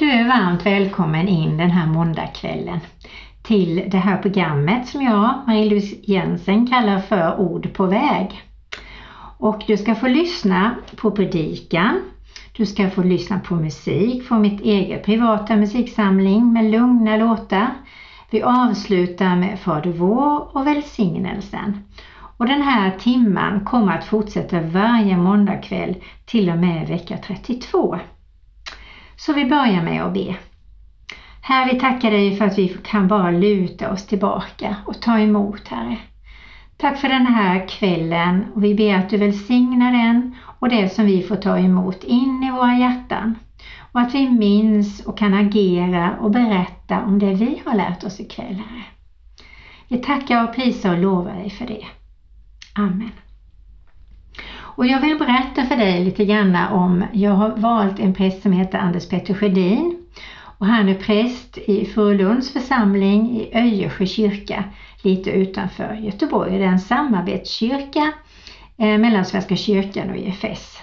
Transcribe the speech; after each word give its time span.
Du 0.00 0.10
är 0.10 0.28
varmt 0.28 0.66
välkommen 0.66 1.28
in 1.28 1.56
den 1.56 1.70
här 1.70 1.86
måndagskvällen 1.86 2.80
till 3.42 3.84
det 3.90 3.98
här 3.98 4.16
programmet 4.16 4.88
som 4.88 5.02
jag, 5.02 5.34
Marie-Louise 5.46 5.96
Jensen, 6.02 6.66
kallar 6.66 6.98
för 6.98 7.40
Ord 7.40 7.74
på 7.74 7.86
väg. 7.86 8.42
Och 9.38 9.62
du 9.66 9.76
ska 9.76 9.94
få 9.94 10.08
lyssna 10.08 10.74
på 10.96 11.10
predikan, 11.10 12.00
du 12.56 12.66
ska 12.66 12.90
få 12.90 13.02
lyssna 13.02 13.38
på 13.38 13.54
musik 13.54 14.24
från 14.24 14.42
mitt 14.42 14.60
eget 14.60 15.04
privata 15.04 15.56
musiksamling 15.56 16.52
med 16.52 16.70
lugna 16.70 17.16
låtar. 17.16 17.68
Vi 18.30 18.42
avslutar 18.42 19.36
med 19.36 19.58
Fader 19.58 19.92
vår 19.92 20.56
och 20.56 20.66
välsignelsen. 20.66 21.84
Och 22.36 22.46
den 22.46 22.62
här 22.62 22.90
timman 22.90 23.64
kommer 23.64 23.98
att 23.98 24.04
fortsätta 24.04 24.60
varje 24.60 25.16
måndagkväll 25.16 25.96
till 26.24 26.50
och 26.50 26.58
med 26.58 26.88
vecka 26.88 27.16
32. 27.16 27.98
Så 29.20 29.32
vi 29.32 29.44
börjar 29.44 29.82
med 29.82 30.02
att 30.02 30.14
be. 30.14 30.36
Herre, 31.40 31.72
vi 31.72 31.80
tackar 31.80 32.10
dig 32.10 32.36
för 32.36 32.44
att 32.44 32.58
vi 32.58 32.68
kan 32.68 33.08
bara 33.08 33.30
luta 33.30 33.92
oss 33.92 34.06
tillbaka 34.06 34.76
och 34.86 35.02
ta 35.02 35.18
emot, 35.18 35.68
Herre. 35.68 35.98
Tack 36.76 36.98
för 36.98 37.08
den 37.08 37.26
här 37.26 37.68
kvällen 37.68 38.44
och 38.54 38.64
vi 38.64 38.74
ber 38.74 38.94
att 38.94 39.10
du 39.10 39.16
välsignar 39.16 39.92
den 39.92 40.36
och 40.58 40.68
det 40.68 40.88
som 40.88 41.04
vi 41.04 41.22
får 41.22 41.36
ta 41.36 41.58
emot 41.58 42.04
in 42.04 42.42
i 42.42 42.50
våra 42.50 42.74
hjärtan. 42.74 43.34
Och 43.92 44.00
att 44.00 44.14
vi 44.14 44.26
minns 44.26 45.00
och 45.00 45.18
kan 45.18 45.34
agera 45.34 46.16
och 46.20 46.30
berätta 46.30 47.04
om 47.04 47.18
det 47.18 47.32
vi 47.32 47.62
har 47.64 47.74
lärt 47.74 48.04
oss 48.04 48.20
ikväll, 48.20 48.54
Herre. 48.54 48.84
Vi 49.88 49.98
tackar 49.98 50.44
och 50.44 50.54
prisar 50.54 50.90
och 50.90 50.98
lovar 50.98 51.34
dig 51.34 51.50
för 51.50 51.66
det. 51.66 51.86
Amen. 52.74 53.10
Och 54.80 54.86
jag 54.86 55.00
vill 55.00 55.18
berätta 55.18 55.64
för 55.64 55.76
dig 55.76 56.04
lite 56.04 56.24
grann 56.24 56.56
om, 56.56 57.04
jag 57.12 57.30
har 57.30 57.48
valt 57.56 57.98
en 57.98 58.14
präst 58.14 58.42
som 58.42 58.52
heter 58.52 58.78
Anders 58.78 59.08
Petter 59.08 59.34
Sjödin 59.34 60.06
och 60.58 60.66
han 60.66 60.88
är 60.88 60.94
präst 60.94 61.58
i 61.58 61.84
Furulunds 61.84 62.52
församling 62.52 63.36
i 63.36 63.50
Öjersjö 63.54 64.06
kyrka 64.06 64.64
lite 65.02 65.30
utanför 65.30 65.94
Göteborg. 65.94 66.58
Det 66.58 66.64
är 66.64 66.68
en 66.68 66.78
samarbetskyrka 66.78 68.12
eh, 68.78 68.98
mellan 68.98 69.24
Svenska 69.24 69.56
kyrkan 69.56 70.10
och 70.10 70.16
IFS. 70.16 70.82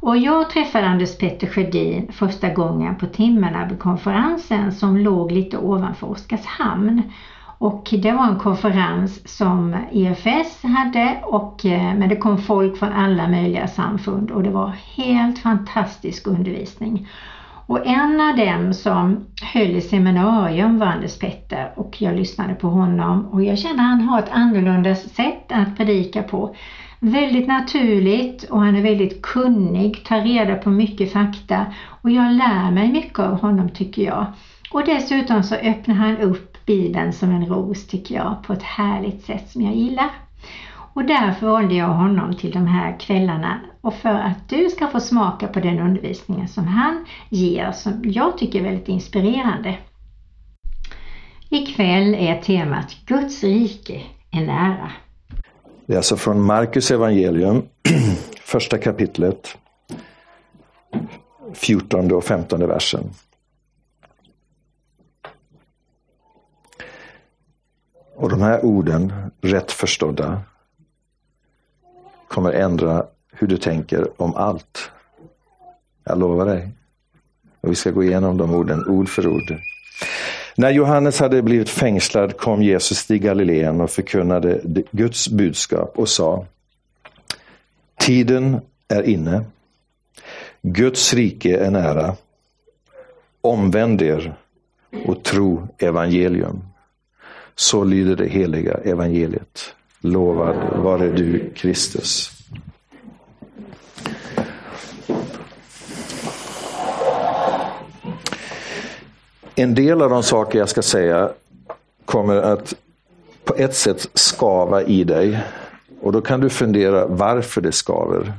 Och 0.00 0.16
jag 0.16 0.50
träffade 0.50 0.86
Anders 0.86 1.18
Petter 1.18 1.46
Sjödin 1.46 2.12
första 2.12 2.48
gången 2.48 2.96
på 2.96 3.06
Timmernaby-konferensen 3.06 4.72
som 4.72 4.96
låg 4.96 5.32
lite 5.32 5.58
ovanför 5.58 6.10
Oskarshamn. 6.10 7.02
Och 7.58 7.88
det 8.02 8.12
var 8.12 8.26
en 8.26 8.38
konferens 8.38 9.36
som 9.38 9.76
EFS 9.92 10.62
hade 10.62 11.18
och, 11.22 11.64
eh, 11.64 11.94
men 11.94 12.08
det 12.08 12.16
kom 12.16 12.38
folk 12.38 12.78
från 12.78 12.92
alla 12.92 13.28
möjliga 13.28 13.66
samfund 13.66 14.30
och 14.30 14.42
det 14.42 14.50
var 14.50 14.72
helt 14.96 15.38
fantastisk 15.38 16.26
undervisning. 16.26 17.08
Och 17.66 17.86
en 17.86 18.20
av 18.20 18.36
dem 18.36 18.74
som 18.74 19.26
höll 19.54 19.76
i 19.76 19.80
seminarium 19.80 20.78
var 20.78 20.86
Anders 20.86 21.18
Petter 21.18 21.72
och 21.76 22.02
jag 22.02 22.16
lyssnade 22.16 22.54
på 22.54 22.68
honom 22.68 23.26
och 23.26 23.44
jag 23.44 23.58
kände 23.58 23.82
att 23.82 23.88
han 23.88 24.00
har 24.00 24.18
ett 24.18 24.32
annorlunda 24.32 24.94
sätt 24.94 25.52
att 25.52 25.76
predika 25.76 26.22
på. 26.22 26.54
Väldigt 27.00 27.48
naturligt 27.48 28.44
och 28.50 28.60
han 28.60 28.76
är 28.76 28.82
väldigt 28.82 29.22
kunnig, 29.22 30.04
tar 30.04 30.20
reda 30.20 30.54
på 30.54 30.70
mycket 30.70 31.12
fakta 31.12 31.66
och 32.02 32.10
jag 32.10 32.32
lär 32.32 32.70
mig 32.70 32.92
mycket 32.92 33.18
av 33.18 33.40
honom 33.40 33.68
tycker 33.68 34.02
jag. 34.02 34.26
Och 34.70 34.84
dessutom 34.86 35.42
så 35.42 35.54
öppnar 35.54 35.94
han 35.94 36.18
upp 36.18 36.55
Bibeln 36.66 37.12
som 37.12 37.30
en 37.30 37.46
ros 37.46 37.86
tycker 37.86 38.14
jag 38.14 38.42
på 38.42 38.52
ett 38.52 38.62
härligt 38.62 39.24
sätt 39.24 39.50
som 39.50 39.62
jag 39.62 39.74
gillar. 39.74 40.10
Och 40.94 41.04
därför 41.04 41.46
valde 41.46 41.74
jag 41.74 41.88
honom 41.88 42.36
till 42.36 42.50
de 42.50 42.66
här 42.66 43.00
kvällarna 43.00 43.60
och 43.80 43.94
för 43.94 44.14
att 44.14 44.48
du 44.48 44.70
ska 44.70 44.86
få 44.86 45.00
smaka 45.00 45.46
på 45.46 45.60
den 45.60 45.78
undervisningen 45.78 46.48
som 46.48 46.66
han 46.66 47.04
ger 47.28 47.72
som 47.72 48.02
jag 48.04 48.38
tycker 48.38 48.58
är 48.58 48.62
väldigt 48.62 48.88
inspirerande. 48.88 49.78
Ikväll 51.48 52.14
är 52.14 52.42
temat 52.42 52.96
Guds 53.06 53.44
rike 53.44 54.02
är 54.30 54.40
nära. 54.40 54.90
Det 55.86 55.92
är 55.92 55.96
alltså 55.96 56.16
från 56.16 56.40
Markus 56.40 56.90
evangelium, 56.90 57.62
första 58.40 58.78
kapitlet, 58.78 59.58
14 61.54 62.12
och 62.12 62.24
15 62.24 62.68
versen. 62.68 63.10
Och 68.16 68.28
de 68.28 68.42
här 68.42 68.64
orden, 68.64 69.12
rätt 69.40 69.72
förstådda, 69.72 70.42
kommer 72.28 72.52
ändra 72.52 73.06
hur 73.32 73.46
du 73.46 73.56
tänker 73.56 74.22
om 74.22 74.34
allt. 74.34 74.90
Jag 76.04 76.18
lovar 76.18 76.46
dig. 76.46 76.68
Och 77.60 77.70
vi 77.70 77.74
ska 77.74 77.90
gå 77.90 78.04
igenom 78.04 78.36
de 78.36 78.54
orden 78.54 78.88
ord 78.88 79.08
för 79.08 79.26
ord. 79.26 79.56
När 80.56 80.70
Johannes 80.70 81.20
hade 81.20 81.42
blivit 81.42 81.68
fängslad 81.68 82.36
kom 82.36 82.62
Jesus 82.62 83.06
till 83.06 83.18
Galileen 83.18 83.80
och 83.80 83.90
förkunnade 83.90 84.60
Guds 84.90 85.28
budskap 85.28 85.98
och 85.98 86.08
sa 86.08 86.46
Tiden 87.98 88.60
är 88.88 89.02
inne. 89.02 89.44
Guds 90.62 91.14
rike 91.14 91.58
är 91.58 91.70
nära. 91.70 92.16
Omvänd 93.40 94.02
er 94.02 94.36
och 95.06 95.22
tro 95.22 95.68
evangelium. 95.78 96.62
Så 97.56 97.84
lyder 97.84 98.16
det 98.16 98.28
heliga 98.28 98.74
evangeliet. 98.74 99.74
Lovad 100.00 100.56
vare 100.82 101.08
du 101.08 101.50
Kristus. 101.54 102.30
En 109.54 109.74
del 109.74 110.02
av 110.02 110.10
de 110.10 110.22
saker 110.22 110.58
jag 110.58 110.68
ska 110.68 110.82
säga 110.82 111.30
kommer 112.04 112.36
att 112.36 112.74
på 113.44 113.54
ett 113.54 113.74
sätt 113.74 114.10
skava 114.14 114.82
i 114.82 115.04
dig. 115.04 115.40
Och 116.00 116.12
då 116.12 116.20
kan 116.20 116.40
du 116.40 116.50
fundera 116.50 117.06
varför 117.06 117.60
det 117.60 117.72
skaver. 117.72 118.32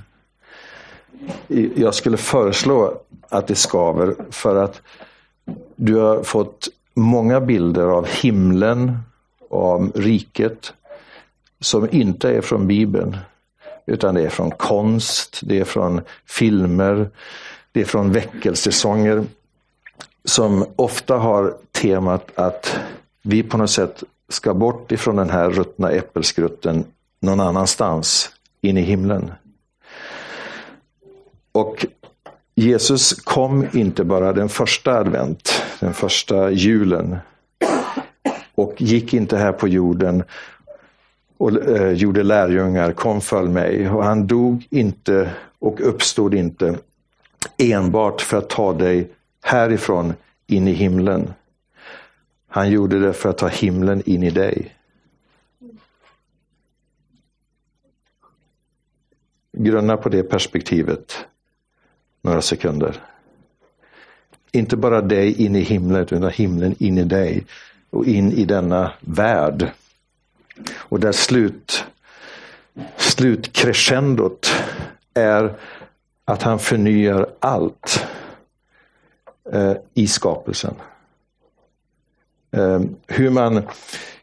Jag 1.76 1.94
skulle 1.96 2.18
föreslå 2.18 3.02
att 3.30 3.48
det 3.48 3.56
skaver 3.56 4.16
för 4.32 4.56
att 4.56 4.82
du 5.76 5.96
har 5.96 6.24
fått 6.24 6.70
många 6.98 7.42
bilder 7.42 7.84
av 7.84 8.08
himlen 8.08 8.98
och 9.50 9.66
av 9.66 9.92
riket 9.96 10.74
som 11.60 11.88
inte 11.92 12.30
är 12.30 12.42
från 12.42 12.68
Bibeln. 12.68 13.18
Utan 13.86 14.16
det 14.16 14.22
är 14.22 14.30
från 14.30 14.52
konst, 14.52 15.40
det 15.44 15.60
är 15.60 15.64
från 15.64 16.02
filmer, 16.26 17.10
det 17.72 17.82
är 17.82 17.86
från 17.86 18.12
väckelsesånger 18.12 19.24
som 20.26 20.66
ofta 20.76 21.18
har 21.18 21.58
temat 21.72 22.32
att 22.36 22.80
vi 23.22 23.44
på 23.44 23.58
något 23.58 23.70
sätt 23.70 24.04
ska 24.30 24.54
bort 24.54 24.92
ifrån 24.92 25.16
den 25.16 25.30
här 25.30 25.50
ruttna 25.50 25.92
äppelskrutten 25.92 26.86
någon 27.20 27.40
annanstans, 27.40 28.32
in 28.62 28.78
i 28.78 28.82
himlen. 28.82 29.32
Och 31.52 31.86
Jesus 32.60 33.14
kom 33.14 33.68
inte 33.74 34.04
bara 34.04 34.34
den 34.34 34.50
första 34.50 34.94
advent, 34.94 35.64
den 35.80 35.94
första 35.94 36.52
julen 36.52 37.18
och 38.56 38.82
gick 38.82 39.14
inte 39.14 39.38
här 39.38 39.52
på 39.52 39.68
jorden 39.68 40.24
och 41.38 41.68
eh, 41.68 41.92
gjorde 41.92 42.24
lärjungar, 42.24 42.92
kom 42.92 43.22
följ 43.22 43.50
mig. 43.50 43.90
Och 43.90 44.04
han 44.04 44.28
dog 44.28 44.68
inte 44.70 45.34
och 45.60 45.82
uppstod 45.82 46.34
inte 46.34 46.78
enbart 47.58 48.22
för 48.22 48.38
att 48.38 48.50
ta 48.50 48.74
dig 48.74 49.12
härifrån 49.44 50.14
in 50.48 50.68
i 50.68 50.74
himlen. 50.74 51.34
Han 52.48 52.70
gjorde 52.70 53.00
det 53.00 53.14
för 53.14 53.30
att 53.30 53.38
ta 53.38 53.48
himlen 53.48 54.02
in 54.06 54.24
i 54.24 54.30
dig. 54.30 54.76
Grunna 59.58 59.98
på 59.98 60.10
det 60.10 60.24
perspektivet 60.24 61.26
några 62.28 62.42
sekunder. 62.42 63.02
Inte 64.52 64.78
bara 64.78 65.02
dig 65.02 65.46
in 65.46 65.56
i 65.56 65.62
himlen, 65.62 66.02
utan 66.02 66.30
himlen 66.30 66.76
in 66.80 66.98
i 66.98 67.04
dig 67.04 67.46
och 67.90 68.06
in 68.06 68.32
i 68.32 68.46
denna 68.46 68.92
värld. 69.00 69.72
Och 70.76 71.00
där 71.00 71.12
slut, 71.12 71.84
slutcrescendot 72.98 74.54
är 75.14 75.54
att 76.26 76.44
han 76.44 76.60
förnyar 76.60 77.30
allt 77.40 78.06
eh, 79.54 79.74
i 79.94 80.08
skapelsen. 80.08 80.74
Eh, 82.52 82.82
hur, 83.08 83.30
man, 83.30 83.62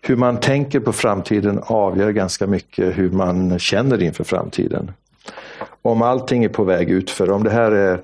hur 0.00 0.16
man 0.16 0.40
tänker 0.40 0.80
på 0.80 0.92
framtiden 0.92 1.60
avgör 1.62 2.10
ganska 2.10 2.46
mycket 2.46 2.98
hur 2.98 3.10
man 3.10 3.58
känner 3.58 4.02
inför 4.02 4.24
framtiden. 4.24 4.92
Om 5.84 6.02
allting 6.02 6.44
är 6.44 6.48
på 6.48 6.64
väg 6.64 6.90
utför, 6.90 7.30
om 7.30 7.44
det 7.44 7.50
här 7.50 7.72
är 7.72 8.00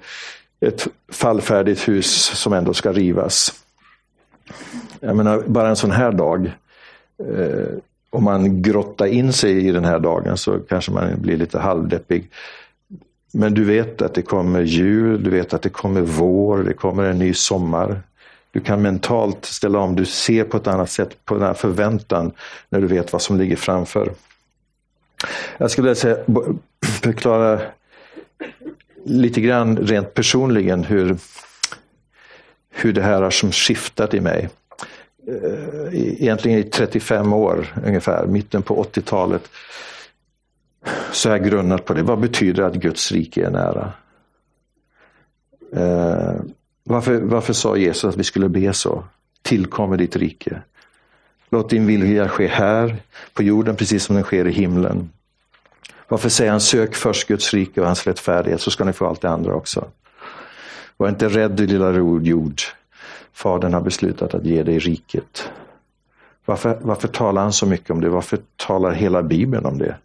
ett 0.61 0.89
fallfärdigt 1.13 1.89
hus 1.89 2.13
som 2.35 2.53
ändå 2.53 2.75
ska 2.75 2.93
rivas. 2.93 3.55
Jag 5.01 5.17
menar, 5.17 5.43
bara 5.47 5.69
en 5.69 5.77
sån 5.77 5.91
här 5.91 6.13
dag. 6.13 6.53
Eh, 7.19 7.79
om 8.11 8.25
man 8.25 8.63
grottar 8.63 9.07
in 9.07 9.33
sig 9.33 9.69
i 9.69 9.73
den 9.73 9.85
här 9.85 9.99
dagen 9.99 10.37
så 10.37 10.59
kanske 10.59 10.93
man 10.93 11.21
blir 11.21 11.37
lite 11.37 11.59
halvdeppig. 11.59 12.31
men 13.33 13.55
du 13.55 13.65
vet 13.65 14.03
att 14.03 14.15
det 14.15 14.23
kommer 14.23 14.61
jul, 14.61 15.25
du 15.25 15.31
vet 15.31 15.55
att 15.55 15.63
det 15.63 15.69
kommer 15.69 16.01
vår, 16.01 16.59
det 16.59 16.73
kommer 16.73 17.05
en 17.05 17.19
ny 17.19 17.35
sommar. 17.35 18.03
Du 18.53 18.61
kan 18.61 18.83
mentalt 18.83 19.45
ställa 19.45 19.79
om, 19.79 19.97
du 19.97 20.05
ser 20.05 20.45
på 20.45 20.57
ett 20.57 20.67
annat 20.67 20.91
sätt 20.91 21.25
på 21.25 21.35
den 21.35 21.43
här 21.43 21.55
förväntan 21.55 22.33
när 22.69 22.81
du 22.81 22.87
vet 22.87 23.13
vad 23.13 23.23
som 23.23 23.39
ligger 23.39 23.57
framför. 23.57 24.13
Jag 25.59 25.71
skulle 25.71 25.89
vilja 25.89 26.01
säga, 26.01 26.17
förklara 27.01 27.61
lite 29.05 29.41
grann 29.41 29.77
rent 29.77 30.15
personligen 30.15 30.85
hur, 30.85 31.17
hur 32.71 32.93
det 32.93 33.03
här 33.03 33.23
har 33.23 33.31
som 33.31 33.53
skiftat 33.53 34.15
i 34.15 34.21
mig. 34.21 34.49
Eh, 35.27 35.35
e-, 35.93 36.17
egentligen 36.23 36.59
i 36.59 36.63
35 36.63 37.33
år 37.33 37.67
ungefär, 37.87 38.27
mitten 38.27 38.63
på 38.63 38.85
80-talet. 38.85 39.51
Så 41.13 41.29
har 41.29 41.37
jag 41.37 41.47
grunnat 41.47 41.85
på 41.85 41.95
det. 41.95 42.03
Vad 42.03 42.21
betyder 42.21 42.63
att 42.63 42.75
Guds 42.75 43.13
rike 43.13 43.47
är 43.47 43.51
nära? 43.51 43.93
Eh, 45.73 46.41
varför, 46.85 47.21
varför 47.21 47.53
sa 47.53 47.77
Jesus 47.77 48.05
att 48.05 48.17
vi 48.17 48.25
skulle 48.25 48.49
be 48.49 48.73
så? 48.73 49.05
Tillkommer 49.43 49.97
ditt 49.97 50.17
rike. 50.17 50.63
Låt 51.51 51.71
din 51.71 51.87
vilja 51.87 52.29
ske 52.29 52.47
här 52.47 52.97
på 53.35 53.43
jorden 53.43 53.77
precis 53.77 54.05
som 54.05 54.15
den 54.15 54.25
sker 54.25 54.47
i 54.47 54.53
himlen. 54.53 55.11
Varför 56.11 56.29
säger 56.29 56.51
han 56.51 56.61
sök 56.61 56.95
först 56.95 57.29
Guds 57.29 57.55
rike 57.55 57.81
och 57.81 57.87
hans 57.87 58.07
rättfärdighet 58.07 58.61
så 58.61 58.71
ska 58.71 58.85
ni 58.85 58.93
få 58.93 59.07
allt 59.07 59.21
det 59.21 59.31
andra 59.31 59.55
också. 59.55 59.89
Var 60.97 61.09
inte 61.09 61.29
rädd 61.29 61.51
du 61.51 61.67
lilla 61.67 61.93
jord. 62.23 62.61
Fadern 63.33 63.75
har 63.75 63.81
beslutat 63.81 64.35
att 64.35 64.45
ge 64.45 64.63
dig 64.63 64.79
riket. 64.79 65.51
Varför, 66.45 66.79
varför 66.81 67.09
talar 67.09 67.43
han 67.43 67.53
så 67.53 67.67
mycket 67.67 67.91
om 67.91 68.01
det? 68.01 68.09
Varför 68.09 68.39
talar 68.57 68.93
hela 68.93 69.23
Bibeln 69.23 69.67
om 69.67 69.79
det? 69.79 69.97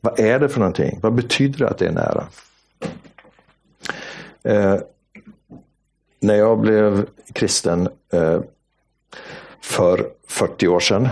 Vad 0.00 0.20
är 0.20 0.38
det 0.38 0.48
för 0.48 0.60
någonting? 0.60 0.98
Vad 1.02 1.14
betyder 1.14 1.58
det 1.58 1.68
att 1.68 1.78
det 1.78 1.86
är 1.86 1.92
nära? 1.92 2.26
Eh, 4.42 4.80
när 6.20 6.34
jag 6.34 6.58
blev 6.58 7.06
kristen 7.32 7.88
eh, 8.12 8.40
för 9.60 10.08
40 10.28 10.68
år 10.68 10.80
sedan 10.80 11.08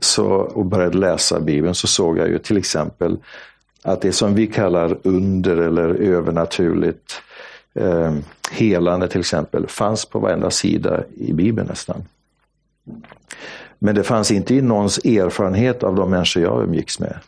så, 0.00 0.26
och 0.26 0.66
började 0.66 0.98
läsa 0.98 1.40
Bibeln 1.40 1.74
så 1.74 1.86
såg 1.86 2.18
jag 2.18 2.28
ju 2.28 2.38
till 2.38 2.56
exempel 2.56 3.18
att 3.82 4.00
det 4.00 4.12
som 4.12 4.34
vi 4.34 4.46
kallar 4.46 4.98
under 5.02 5.56
eller 5.56 5.88
övernaturligt 5.88 7.22
eh, 7.74 8.14
helande 8.50 9.08
till 9.08 9.20
exempel 9.20 9.66
fanns 9.66 10.04
på 10.04 10.18
varenda 10.18 10.50
sida 10.50 11.02
i 11.16 11.32
Bibeln 11.32 11.68
nästan. 11.68 12.04
Men 13.78 13.94
det 13.94 14.02
fanns 14.02 14.30
inte 14.30 14.54
i 14.54 14.62
någons 14.62 14.98
erfarenhet 14.98 15.82
av 15.82 15.94
de 15.94 16.10
människor 16.10 16.42
jag 16.42 16.62
umgicks 16.62 17.00
med. 17.00 17.18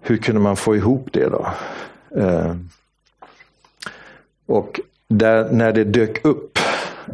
Hur 0.00 0.16
kunde 0.16 0.40
man 0.40 0.56
få 0.56 0.76
ihop 0.76 1.08
det 1.12 1.28
då? 1.28 1.46
Eh, 2.20 2.54
och 4.46 4.80
där, 5.08 5.50
när 5.50 5.72
det 5.72 5.84
dök 5.84 6.24
upp, 6.24 6.58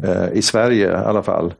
eh, 0.03 0.33
i 0.33 0.41
Sverige 0.41 0.91
i 0.91 0.95
alla 0.95 1.23
fall, 1.23 1.53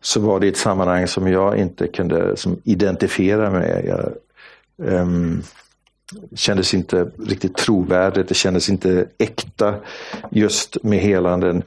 så 0.00 0.20
var 0.20 0.40
det 0.40 0.48
ett 0.48 0.56
sammanhang 0.56 1.06
som 1.06 1.28
jag 1.28 1.56
inte 1.56 1.86
kunde 1.86 2.36
som 2.36 2.60
identifiera 2.64 3.50
mig 3.50 3.60
med. 3.60 3.84
Jag, 3.84 4.12
um, 5.00 5.42
kändes 6.34 6.74
inte 6.74 7.10
riktigt 7.26 7.56
trovärdigt, 7.56 8.28
det 8.28 8.34
kändes 8.34 8.68
inte 8.68 9.06
äkta 9.18 9.74
just 10.30 10.82
med 10.82 10.98
helanden. 10.98 11.62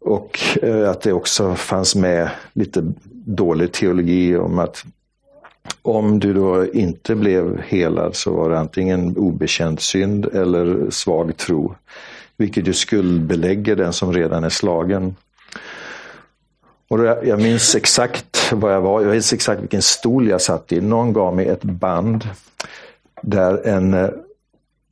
Och 0.00 0.40
uh, 0.62 0.90
att 0.90 1.02
det 1.02 1.12
också 1.12 1.54
fanns 1.54 1.94
med 1.94 2.30
lite 2.52 2.92
dålig 3.24 3.72
teologi 3.72 4.36
om 4.36 4.58
att 4.58 4.84
om 5.82 6.20
du 6.20 6.34
då 6.34 6.72
inte 6.72 7.14
blev 7.14 7.60
helad 7.60 8.16
så 8.16 8.32
var 8.32 8.50
det 8.50 8.58
antingen 8.58 9.16
obekänd 9.16 9.80
synd 9.80 10.26
eller 10.26 10.90
svag 10.90 11.36
tro. 11.36 11.74
Vilket 12.36 12.68
ju 12.68 12.72
skuldbelägger 12.72 13.76
den 13.76 13.92
som 13.92 14.12
redan 14.12 14.44
är 14.44 14.48
slagen. 14.48 15.16
Och 16.88 17.04
jag 17.04 17.42
minns 17.42 17.74
exakt 17.74 18.52
var 18.52 18.70
jag 18.70 18.80
var, 18.80 19.00
jag 19.00 19.10
minns 19.10 19.32
exakt 19.32 19.62
vilken 19.62 19.82
stol 19.82 20.28
jag 20.28 20.40
satt 20.40 20.72
i. 20.72 20.80
Någon 20.80 21.12
gav 21.12 21.36
mig 21.36 21.48
ett 21.48 21.64
band 21.64 22.28
där 23.22 23.66
en, 23.66 23.94
eh, 23.94 24.10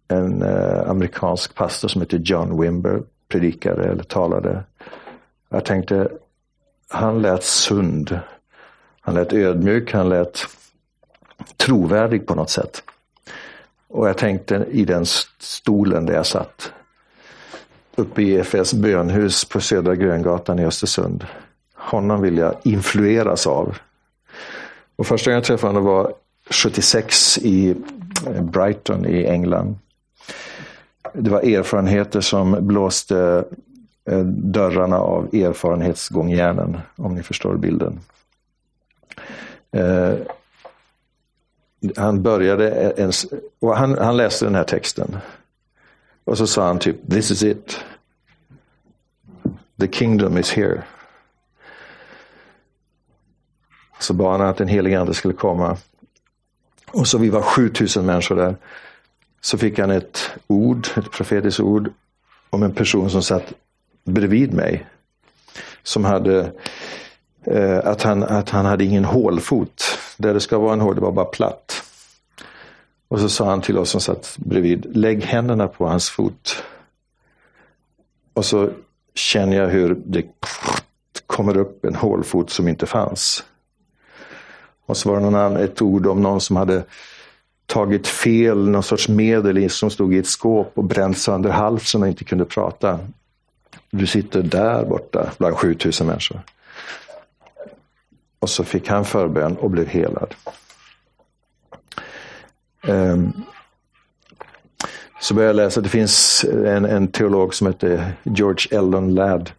en 0.08 0.42
eh, 0.42 0.90
amerikansk 0.90 1.54
pastor 1.54 1.88
som 1.88 2.00
heter 2.00 2.18
John 2.18 2.60
Wimber 2.60 3.02
predikade 3.28 3.84
eller 3.84 4.02
talade. 4.02 4.64
Jag 5.48 5.64
tänkte, 5.64 6.08
han 6.88 7.22
lät 7.22 7.44
sund. 7.44 8.18
Han 9.00 9.14
lät 9.14 9.32
ödmjuk, 9.32 9.92
han 9.92 10.08
lät 10.08 10.38
trovärdig 11.56 12.26
på 12.26 12.34
något 12.34 12.50
sätt. 12.50 12.82
Och 13.88 14.08
jag 14.08 14.18
tänkte 14.18 14.66
i 14.70 14.84
den 14.84 15.06
stolen 15.38 16.06
där 16.06 16.14
jag 16.14 16.26
satt, 16.26 16.72
uppe 17.96 18.22
i 18.22 18.34
EFS 18.34 18.74
bönhus 18.74 19.44
på 19.44 19.60
Södra 19.60 19.94
Gröngatan 19.94 20.58
i 20.58 20.64
Östersund 20.64 21.24
honom 21.90 22.22
vill 22.22 22.38
jag 22.38 22.54
influeras 22.62 23.46
av. 23.46 23.76
Och 24.96 25.06
första 25.06 25.30
gången 25.30 25.36
jag 25.36 25.44
träffade 25.44 25.68
honom 25.72 25.84
var 25.84 26.14
76 26.50 27.38
i 27.38 27.70
eh, 28.26 28.42
Brighton 28.42 29.06
i 29.06 29.24
England. 29.24 29.78
Det 31.12 31.30
var 31.30 31.40
erfarenheter 31.40 32.20
som 32.20 32.66
blåste 32.66 33.44
eh, 34.10 34.24
dörrarna 34.24 34.98
av 34.98 35.34
erfarenhetsgångjärnen, 35.34 36.78
om 36.96 37.14
ni 37.14 37.22
förstår 37.22 37.56
bilden. 37.56 38.00
Eh, 39.72 40.14
han 41.96 42.22
började 42.22 42.70
en, 42.70 43.12
och 43.60 43.76
han, 43.76 43.98
han 43.98 44.16
läste 44.16 44.44
den 44.44 44.54
här 44.54 44.64
texten. 44.64 45.16
Och 46.24 46.38
så 46.38 46.46
sa 46.46 46.66
han 46.66 46.78
typ, 46.78 47.10
this 47.10 47.30
is 47.30 47.42
it. 47.42 47.80
The 49.80 49.88
kingdom 49.88 50.38
is 50.38 50.52
here. 50.52 50.82
Så 53.98 54.14
bad 54.14 54.40
han 54.40 54.48
att 54.48 54.56
den 54.56 54.68
helige 54.68 55.00
ande 55.00 55.14
skulle 55.14 55.34
komma. 55.34 55.76
Och 56.92 57.06
så 57.06 57.18
vi 57.18 57.28
var 57.28 57.42
7000 57.42 58.06
människor 58.06 58.36
där. 58.36 58.56
Så 59.40 59.58
fick 59.58 59.78
han 59.78 59.90
ett 59.90 60.30
ord, 60.46 60.88
ett 60.96 61.10
profetiskt 61.10 61.60
ord 61.60 61.92
om 62.50 62.62
en 62.62 62.74
person 62.74 63.10
som 63.10 63.22
satt 63.22 63.52
bredvid 64.04 64.54
mig. 64.54 64.86
Som 65.82 66.04
hade 66.04 66.52
eh, 67.44 67.78
att, 67.84 68.02
han, 68.02 68.22
att 68.22 68.50
han 68.50 68.66
hade 68.66 68.84
ingen 68.84 69.04
hålfot. 69.04 69.98
Där 70.16 70.34
det 70.34 70.40
ska 70.40 70.58
vara 70.58 70.72
en 70.72 70.80
hål, 70.80 70.94
det 70.94 71.00
var 71.00 71.12
bara 71.12 71.24
platt. 71.24 71.82
Och 73.08 73.20
så 73.20 73.28
sa 73.28 73.50
han 73.50 73.60
till 73.60 73.78
oss 73.78 73.90
som 73.90 74.00
satt 74.00 74.34
bredvid, 74.38 74.96
lägg 74.96 75.24
händerna 75.24 75.68
på 75.68 75.86
hans 75.86 76.10
fot. 76.10 76.62
Och 78.32 78.44
så 78.44 78.70
känner 79.14 79.56
jag 79.56 79.68
hur 79.68 80.02
det 80.06 80.24
kommer 81.26 81.56
upp 81.56 81.84
en 81.84 81.94
hålfot 81.94 82.50
som 82.50 82.68
inte 82.68 82.86
fanns. 82.86 83.44
Och 84.86 84.96
så 84.96 85.08
var 85.08 85.16
det 85.16 85.22
någon 85.22 85.34
annan, 85.34 85.62
ett 85.62 85.82
ord 85.82 86.06
om 86.06 86.22
någon 86.22 86.40
som 86.40 86.56
hade 86.56 86.84
tagit 87.66 88.06
fel, 88.06 88.68
någon 88.68 88.82
sorts 88.82 89.08
medel 89.08 89.70
som 89.70 89.90
stod 89.90 90.14
i 90.14 90.18
ett 90.18 90.26
skåp 90.26 90.72
och 90.74 90.84
bränt 90.84 91.18
sönder 91.18 91.50
halsen 91.50 92.02
och 92.02 92.08
inte 92.08 92.24
kunde 92.24 92.44
prata. 92.44 92.98
Du 93.90 94.06
sitter 94.06 94.42
där 94.42 94.84
borta 94.84 95.30
bland 95.38 95.56
7000 95.56 96.06
människor. 96.06 96.40
Och 98.38 98.50
så 98.50 98.64
fick 98.64 98.88
han 98.88 99.04
förbön 99.04 99.56
och 99.56 99.70
blev 99.70 99.86
helad. 99.86 100.34
Um, 102.86 103.32
så 105.20 105.34
började 105.34 105.58
jag 105.58 105.64
läsa, 105.64 105.80
det 105.80 105.88
finns 105.88 106.44
en, 106.44 106.84
en 106.84 107.08
teolog 107.08 107.54
som 107.54 107.66
heter 107.66 108.12
George 108.22 108.78
Eldon 108.78 109.14
Ladd 109.14 109.50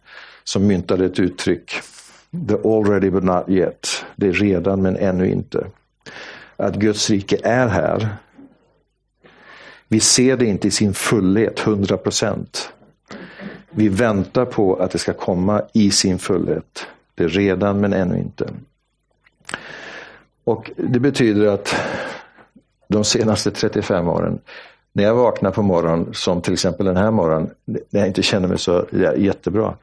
som 0.44 0.66
myntade 0.66 1.04
ett 1.04 1.18
uttryck 1.18 1.72
The 2.48 2.54
already 2.54 3.10
but 3.10 3.24
not 3.24 3.48
yet. 3.48 4.04
Det 4.16 4.28
är 4.28 4.32
redan 4.32 4.82
men 4.82 4.96
ännu 4.96 5.30
inte. 5.30 5.66
Att 6.56 6.74
Guds 6.74 7.10
rike 7.10 7.38
är 7.44 7.66
här. 7.66 8.08
Vi 9.88 10.00
ser 10.00 10.36
det 10.36 10.46
inte 10.46 10.68
i 10.68 10.70
sin 10.70 10.94
fullhet, 10.94 11.60
100 11.60 11.96
procent. 11.96 12.72
Vi 13.70 13.88
väntar 13.88 14.44
på 14.44 14.76
att 14.76 14.90
det 14.90 14.98
ska 14.98 15.12
komma 15.12 15.62
i 15.72 15.90
sin 15.90 16.18
fullhet. 16.18 16.86
Det 17.14 17.24
är 17.24 17.28
redan 17.28 17.80
men 17.80 17.92
ännu 17.92 18.18
inte. 18.18 18.50
Och 20.44 20.70
Det 20.76 21.00
betyder 21.00 21.46
att 21.46 21.74
de 22.88 23.04
senaste 23.04 23.50
35 23.50 24.08
åren, 24.08 24.38
när 24.92 25.04
jag 25.04 25.14
vaknar 25.14 25.50
på 25.50 25.62
morgonen, 25.62 26.08
som 26.12 26.42
till 26.42 26.52
exempel 26.52 26.86
den 26.86 26.96
här 26.96 27.10
morgonen, 27.10 27.50
när 27.64 28.00
jag 28.00 28.06
inte 28.06 28.22
känner 28.22 28.48
mig 28.48 28.58
så 28.58 28.86
jättebra, 29.16 29.74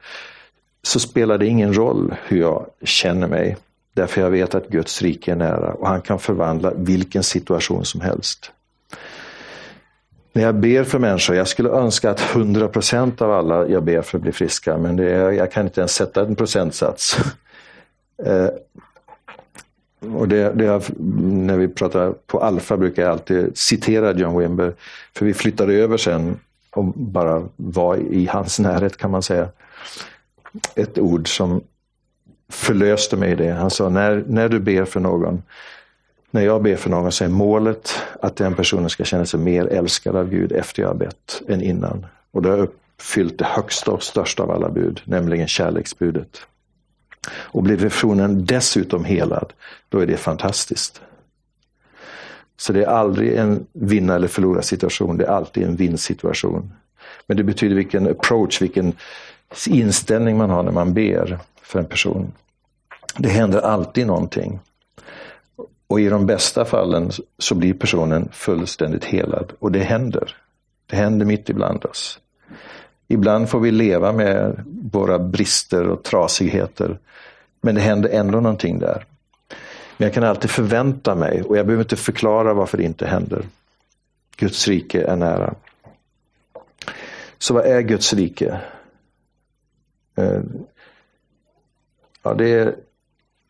så 0.86 1.00
spelar 1.00 1.38
det 1.38 1.46
ingen 1.46 1.74
roll 1.74 2.14
hur 2.24 2.40
jag 2.40 2.66
känner 2.82 3.28
mig. 3.28 3.56
Därför 3.94 4.20
jag 4.20 4.30
vet 4.30 4.54
att 4.54 4.68
Guds 4.68 5.02
rike 5.02 5.32
är 5.32 5.36
nära 5.36 5.72
och 5.72 5.88
han 5.88 6.00
kan 6.00 6.18
förvandla 6.18 6.72
vilken 6.76 7.22
situation 7.22 7.84
som 7.84 8.00
helst. 8.00 8.50
När 10.32 10.42
jag 10.42 10.54
ber 10.54 10.84
för 10.84 10.98
människor, 10.98 11.36
jag 11.36 11.48
skulle 11.48 11.68
önska 11.68 12.10
att 12.10 12.20
100% 12.20 13.22
av 13.22 13.32
alla 13.32 13.68
jag 13.68 13.84
ber 13.84 14.02
för 14.02 14.18
blir 14.18 14.32
friska, 14.32 14.78
men 14.78 14.96
det 14.96 15.10
är, 15.10 15.30
jag 15.30 15.52
kan 15.52 15.66
inte 15.66 15.80
ens 15.80 15.94
sätta 15.94 16.22
en 16.22 16.36
procentsats. 16.36 17.18
Eh, 18.24 18.48
och 20.14 20.28
det, 20.28 20.52
det 20.52 20.90
när 21.22 21.56
vi 21.56 21.68
pratar 21.68 22.12
på 22.26 22.40
Alfa 22.40 22.76
brukar 22.76 23.02
jag 23.02 23.12
alltid 23.12 23.58
citera 23.58 24.12
John 24.12 24.38
Wimber. 24.38 24.74
För 25.16 25.26
vi 25.26 25.34
flyttade 25.34 25.74
över 25.74 25.96
sen 25.96 26.40
och 26.70 26.84
bara 26.84 27.48
var 27.56 27.96
i 27.96 28.26
hans 28.26 28.58
närhet 28.58 28.96
kan 28.96 29.10
man 29.10 29.22
säga. 29.22 29.48
Ett 30.74 30.98
ord 30.98 31.36
som 31.36 31.62
förlöste 32.48 33.16
mig 33.16 33.32
i 33.32 33.34
det. 33.34 33.50
Han 33.50 33.70
sa, 33.70 33.88
när, 33.88 34.24
när 34.26 34.48
du 34.48 34.60
ber 34.60 34.84
för 34.84 35.00
någon, 35.00 35.42
när 36.30 36.42
jag 36.42 36.62
ber 36.62 36.76
för 36.76 36.90
någon 36.90 37.12
så 37.12 37.24
är 37.24 37.28
målet 37.28 37.94
att 38.22 38.36
den 38.36 38.54
personen 38.54 38.90
ska 38.90 39.04
känna 39.04 39.26
sig 39.26 39.40
mer 39.40 39.66
älskad 39.66 40.16
av 40.16 40.30
Gud 40.30 40.52
efter 40.52 40.82
jag 40.82 40.88
har 40.88 40.94
bett 40.94 41.42
än 41.48 41.62
innan. 41.62 42.06
Och 42.30 42.42
då 42.42 42.50
har 42.50 42.56
jag 42.56 42.64
uppfyllt 42.64 43.38
det 43.38 43.44
högsta 43.44 43.90
och 43.90 44.02
största 44.02 44.42
av 44.42 44.50
alla 44.50 44.70
bud, 44.70 45.00
nämligen 45.04 45.48
kärleksbudet. 45.48 46.40
Och 47.30 47.62
blir 47.62 47.76
personen 47.76 48.44
dessutom 48.44 49.04
helad, 49.04 49.52
då 49.88 49.98
är 49.98 50.06
det 50.06 50.16
fantastiskt. 50.16 51.00
Så 52.56 52.72
det 52.72 52.82
är 52.82 52.88
aldrig 52.88 53.34
en 53.34 53.66
vinna 53.72 54.14
eller 54.14 54.28
förlora 54.28 54.62
situation, 54.62 55.16
det 55.16 55.24
är 55.24 55.30
alltid 55.30 55.62
en 55.62 55.76
vinstsituation. 55.76 56.72
Men 57.26 57.36
det 57.36 57.44
betyder 57.44 57.76
vilken 57.76 58.10
approach, 58.10 58.62
vilken 58.62 58.92
inställning 59.66 60.36
man 60.36 60.50
har 60.50 60.62
när 60.62 60.72
man 60.72 60.94
ber 60.94 61.38
för 61.62 61.78
en 61.78 61.86
person. 61.86 62.32
Det 63.16 63.28
händer 63.28 63.60
alltid 63.60 64.06
någonting. 64.06 64.60
Och 65.86 66.00
i 66.00 66.08
de 66.08 66.26
bästa 66.26 66.64
fallen 66.64 67.10
så 67.38 67.54
blir 67.54 67.74
personen 67.74 68.28
fullständigt 68.32 69.04
helad. 69.04 69.52
Och 69.58 69.72
det 69.72 69.82
händer. 69.82 70.36
Det 70.86 70.96
händer 70.96 71.26
mitt 71.26 71.50
ibland 71.50 71.84
oss. 71.84 72.20
Ibland 73.08 73.50
får 73.50 73.60
vi 73.60 73.70
leva 73.70 74.12
med 74.12 74.64
våra 74.92 75.18
brister 75.18 75.88
och 75.88 76.02
trasigheter. 76.02 76.98
Men 77.60 77.74
det 77.74 77.80
händer 77.80 78.10
ändå 78.10 78.40
någonting 78.40 78.78
där. 78.78 79.04
Men 79.96 80.06
jag 80.06 80.14
kan 80.14 80.24
alltid 80.24 80.50
förvänta 80.50 81.14
mig 81.14 81.42
och 81.42 81.56
jag 81.56 81.66
behöver 81.66 81.84
inte 81.84 81.96
förklara 81.96 82.54
varför 82.54 82.78
det 82.78 82.84
inte 82.84 83.06
händer. 83.06 83.42
Guds 84.36 84.68
rike 84.68 85.02
är 85.02 85.16
nära. 85.16 85.54
Så 87.38 87.54
vad 87.54 87.66
är 87.66 87.80
Guds 87.80 88.12
rike? 88.12 88.60
Eh, 90.14 90.40
ja, 92.22 92.34
det 92.34 92.48
är 92.48 92.76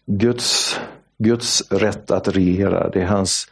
Guds, 0.06 0.80
Guds 1.18 1.72
rätt 1.72 2.10
att 2.10 2.28
regera. 2.28 2.90
Det 2.90 3.02
är 3.02 3.06
hans 3.06 3.48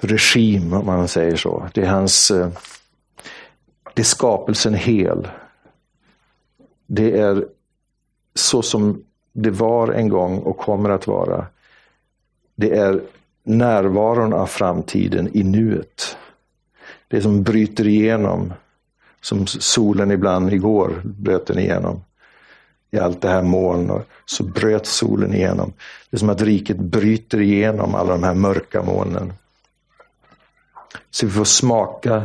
regim 0.00 0.72
om 0.72 0.86
man 0.86 1.08
säger 1.08 1.36
så. 1.36 1.68
Det 1.74 1.82
är 1.82 1.90
hans 1.90 2.30
eh, 2.30 2.48
det 3.96 4.02
är 4.02 4.04
skapelsen 4.04 4.74
hel. 4.74 5.28
Det 6.86 7.18
är 7.18 7.46
så 8.34 8.62
som 8.62 9.04
det 9.32 9.50
var 9.50 9.88
en 9.88 10.08
gång 10.08 10.38
och 10.38 10.58
kommer 10.58 10.90
att 10.90 11.06
vara. 11.06 11.46
Det 12.54 12.76
är 12.76 13.00
närvaron 13.42 14.32
av 14.32 14.46
framtiden 14.46 15.36
i 15.36 15.42
nuet. 15.42 16.16
Det 17.08 17.20
som 17.20 17.42
bryter 17.42 17.86
igenom, 17.86 18.52
som 19.20 19.46
solen 19.46 20.10
ibland 20.10 20.52
igår 20.52 21.02
bröt 21.04 21.46
den 21.46 21.58
igenom. 21.58 22.04
I 22.90 22.98
allt 22.98 23.20
det 23.20 23.28
här 23.28 23.42
moln 23.42 23.90
och 23.90 24.02
så 24.24 24.42
bröt 24.42 24.86
solen 24.86 25.34
igenom. 25.34 25.72
Det 26.10 26.16
är 26.16 26.18
som 26.18 26.28
att 26.28 26.42
riket 26.42 26.76
bryter 26.76 27.40
igenom 27.40 27.94
alla 27.94 28.12
de 28.12 28.22
här 28.22 28.34
mörka 28.34 28.82
molnen. 28.82 29.32
Så 31.10 31.26
vi 31.26 31.32
får 31.32 31.44
smaka 31.44 32.22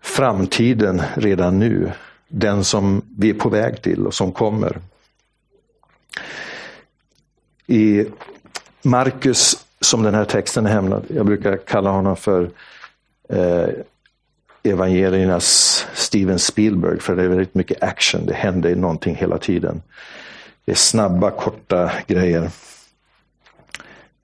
framtiden 0.00 1.02
redan 1.14 1.58
nu. 1.58 1.92
Den 2.28 2.64
som 2.64 3.02
vi 3.18 3.30
är 3.30 3.34
på 3.34 3.48
väg 3.48 3.82
till 3.82 4.06
och 4.06 4.14
som 4.14 4.32
kommer. 4.32 4.78
I 7.66 8.06
Markus, 8.82 9.66
som 9.80 10.02
den 10.02 10.14
här 10.14 10.24
texten 10.24 10.66
är 10.66 10.70
hämnad, 10.70 11.04
jag 11.08 11.26
brukar 11.26 11.56
kalla 11.56 11.90
honom 11.90 12.16
för 12.16 12.50
eh, 13.28 13.68
evangeliernas 14.64 15.86
Steven 15.94 16.38
Spielberg, 16.38 17.00
för 17.00 17.16
det 17.16 17.22
är 17.22 17.28
väldigt 17.28 17.54
mycket 17.54 17.82
action, 17.82 18.26
det 18.26 18.34
händer 18.34 18.76
någonting 18.76 19.14
hela 19.14 19.38
tiden. 19.38 19.82
Det 20.64 20.72
är 20.72 20.76
snabba, 20.76 21.30
korta 21.30 21.90
grejer. 22.06 22.50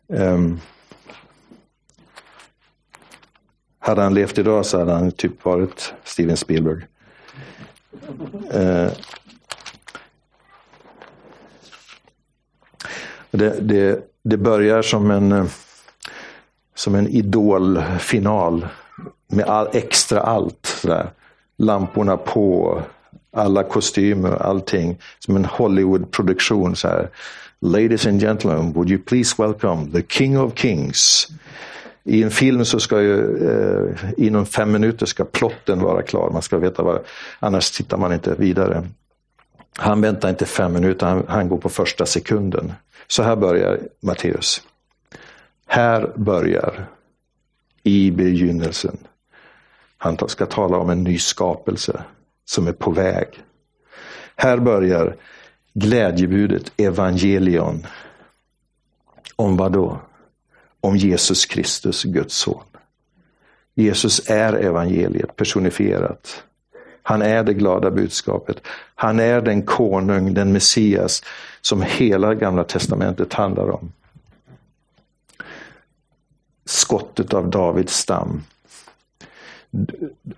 Um, 0.06 0.60
hade 3.78 4.02
han 4.02 4.14
levt 4.14 4.38
idag 4.38 4.66
så 4.66 4.78
hade 4.78 4.92
han 4.92 5.12
typ 5.12 5.44
varit 5.44 5.94
Steven 6.04 6.36
Spielberg. 6.36 6.86
Uh, 8.54 8.92
Det, 13.30 13.60
det, 13.60 13.98
det 14.22 14.36
börjar 14.36 14.82
som 14.82 15.10
en, 15.10 15.32
eh, 15.32 15.44
som 16.74 16.94
en 16.94 17.08
idolfinal 17.08 18.68
med 19.30 19.44
all, 19.44 19.68
extra 19.72 20.20
allt. 20.20 20.66
Sådär. 20.66 21.10
Lamporna 21.58 22.16
på, 22.16 22.82
alla 23.32 23.62
kostymer, 23.62 24.42
allting. 24.42 24.98
Som 25.18 25.36
en 25.36 25.44
Hollywood-produktion. 25.44 26.74
Ladies 27.60 28.06
and 28.06 28.20
gentlemen, 28.20 28.72
would 28.72 28.90
you 28.90 28.98
please 28.98 29.34
welcome 29.38 29.92
the 29.92 30.02
King 30.02 30.38
of 30.38 30.58
Kings. 30.58 31.28
I 32.04 32.22
en 32.22 32.30
film 32.30 32.64
så 32.64 32.80
ska 32.80 33.00
ju 33.00 33.48
eh, 33.48 34.10
inom 34.16 34.46
fem 34.46 34.72
minuter 34.72 35.06
ska 35.06 35.24
plotten 35.24 35.80
vara 35.80 36.02
klar. 36.02 36.30
Man 36.30 36.42
ska 36.42 36.58
veta 36.58 36.82
vad, 36.82 37.00
annars 37.38 37.70
tittar 37.70 37.96
man 37.96 38.12
inte 38.12 38.34
vidare. 38.34 38.88
Han 39.76 40.00
väntar 40.00 40.28
inte 40.28 40.44
fem 40.44 40.72
minuter, 40.72 41.06
han, 41.06 41.24
han 41.28 41.48
går 41.48 41.58
på 41.58 41.68
första 41.68 42.06
sekunden. 42.06 42.72
Så 43.06 43.22
här 43.22 43.36
börjar 43.36 43.78
Matteus. 44.00 44.62
Här 45.66 46.12
börjar 46.16 46.86
i 47.82 48.10
begynnelsen. 48.10 48.96
Han 50.02 50.28
ska 50.28 50.46
tala 50.46 50.76
om 50.76 50.90
en 50.90 51.04
ny 51.04 51.18
skapelse 51.18 52.04
som 52.44 52.66
är 52.66 52.72
på 52.72 52.90
väg. 52.90 53.28
Här 54.36 54.58
börjar 54.58 55.16
glädjebudet, 55.74 56.72
evangelion. 56.76 57.86
Om 59.36 59.56
vad 59.56 59.72
då? 59.72 60.00
Om 60.80 60.96
Jesus 60.96 61.46
Kristus, 61.46 62.04
Guds 62.04 62.34
son. 62.34 62.62
Jesus 63.74 64.30
är 64.30 64.52
evangeliet 64.52 65.36
personifierat. 65.36 66.44
Han 67.02 67.22
är 67.22 67.44
det 67.44 67.54
glada 67.54 67.90
budskapet. 67.90 68.62
Han 68.94 69.20
är 69.20 69.40
den 69.40 69.62
konung, 69.62 70.34
den 70.34 70.52
Messias 70.52 71.22
som 71.60 71.82
hela 71.82 72.34
gamla 72.34 72.64
testamentet 72.64 73.32
handlar 73.32 73.70
om. 73.70 73.92
Skottet 76.64 77.34
av 77.34 77.50
Davids 77.50 77.96
stam. 77.96 78.42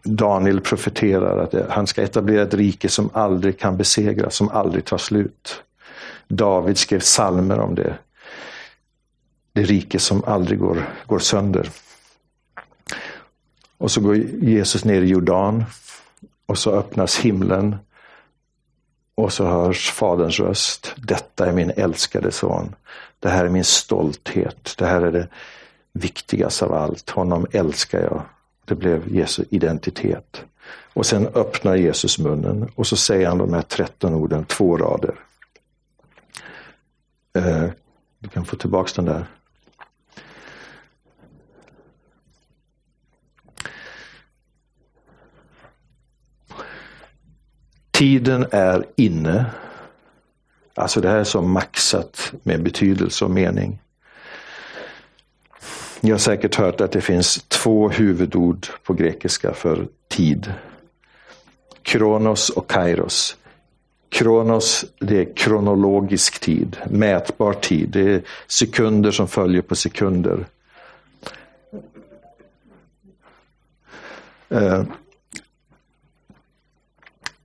Daniel 0.03 0.61
profeterar 0.61 1.39
att 1.39 1.71
han 1.71 1.87
ska 1.87 2.03
etablera 2.03 2.43
ett 2.43 2.55
rike 2.55 2.89
som 2.89 3.11
aldrig 3.13 3.59
kan 3.59 3.77
besegras, 3.77 4.35
som 4.35 4.49
aldrig 4.49 4.85
tar 4.85 4.99
slut. 4.99 5.63
David 6.29 6.79
skrev 6.79 7.01
salmer 7.01 7.59
om 7.59 7.75
det. 7.75 7.95
Det 9.53 9.63
rike 9.63 9.99
som 9.99 10.25
aldrig 10.25 10.59
går, 10.59 10.89
går 11.07 11.19
sönder. 11.19 11.71
Och 13.79 13.91
så 13.91 14.01
går 14.01 14.17
Jesus 14.17 14.85
ner 14.85 15.03
i 15.03 15.07
Jordan 15.07 15.65
och 16.47 16.59
så 16.59 16.71
öppnas 16.71 17.19
himlen 17.19 17.77
och 19.15 19.33
så 19.33 19.45
hörs 19.45 19.91
Faderns 19.91 20.41
röst. 20.41 20.95
Detta 20.97 21.47
är 21.47 21.53
min 21.53 21.71
älskade 21.71 22.33
son. 22.33 22.75
Det 23.19 23.29
här 23.29 23.45
är 23.45 23.49
min 23.49 23.65
stolthet. 23.65 24.75
Det 24.79 24.87
här 24.87 25.03
är 25.03 25.13
det 25.13 25.29
viktigaste 25.93 26.65
av 26.65 26.73
allt. 26.73 27.11
Honom 27.11 27.47
älskar 27.53 28.01
jag. 28.01 28.23
Det 28.65 28.75
blev 28.75 29.17
Jesu 29.17 29.45
identitet. 29.51 30.45
Och 30.95 31.07
sen 31.07 31.27
öppnar 31.27 31.77
Jesus 31.77 32.19
munnen 32.19 32.71
och 32.75 32.87
så 32.87 32.97
säger 32.97 33.29
han 33.29 33.39
de 33.39 33.53
här 33.53 33.63
13 33.63 34.15
orden, 34.15 34.45
två 34.45 34.77
rader. 34.77 35.15
Eh, 37.39 37.67
du 38.19 38.29
kan 38.29 38.45
få 38.45 38.57
tillbaks 38.57 38.93
den 38.93 39.05
där. 39.05 39.27
Tiden 47.91 48.47
är 48.51 48.87
inne. 48.97 49.47
Alltså 50.75 51.01
det 51.01 51.09
här 51.09 51.19
är 51.19 51.25
så 51.25 51.43
maxat 51.43 52.33
med 52.43 52.63
betydelse 52.63 53.25
och 53.25 53.31
mening. 53.31 53.83
Ni 56.03 56.11
har 56.11 56.19
säkert 56.19 56.55
hört 56.55 56.81
att 56.81 56.93
det 56.93 57.01
finns 57.01 57.45
två 57.49 57.89
huvudord 57.89 58.67
på 58.85 58.93
grekiska 58.93 59.55
för 59.55 59.87
tid. 60.09 60.53
Kronos 61.83 62.51
och 62.51 62.71
kairos. 62.71 63.37
Kronos, 64.09 64.85
det 64.99 65.19
är 65.19 65.37
kronologisk 65.37 66.41
tid, 66.41 66.77
mätbar 66.91 67.53
tid. 67.53 67.89
Det 67.89 68.01
är 68.01 68.23
sekunder 68.47 69.11
som 69.11 69.29
följer 69.29 69.63
på 69.63 69.75
sekunder. 69.75 70.47
Eh, 74.49 74.85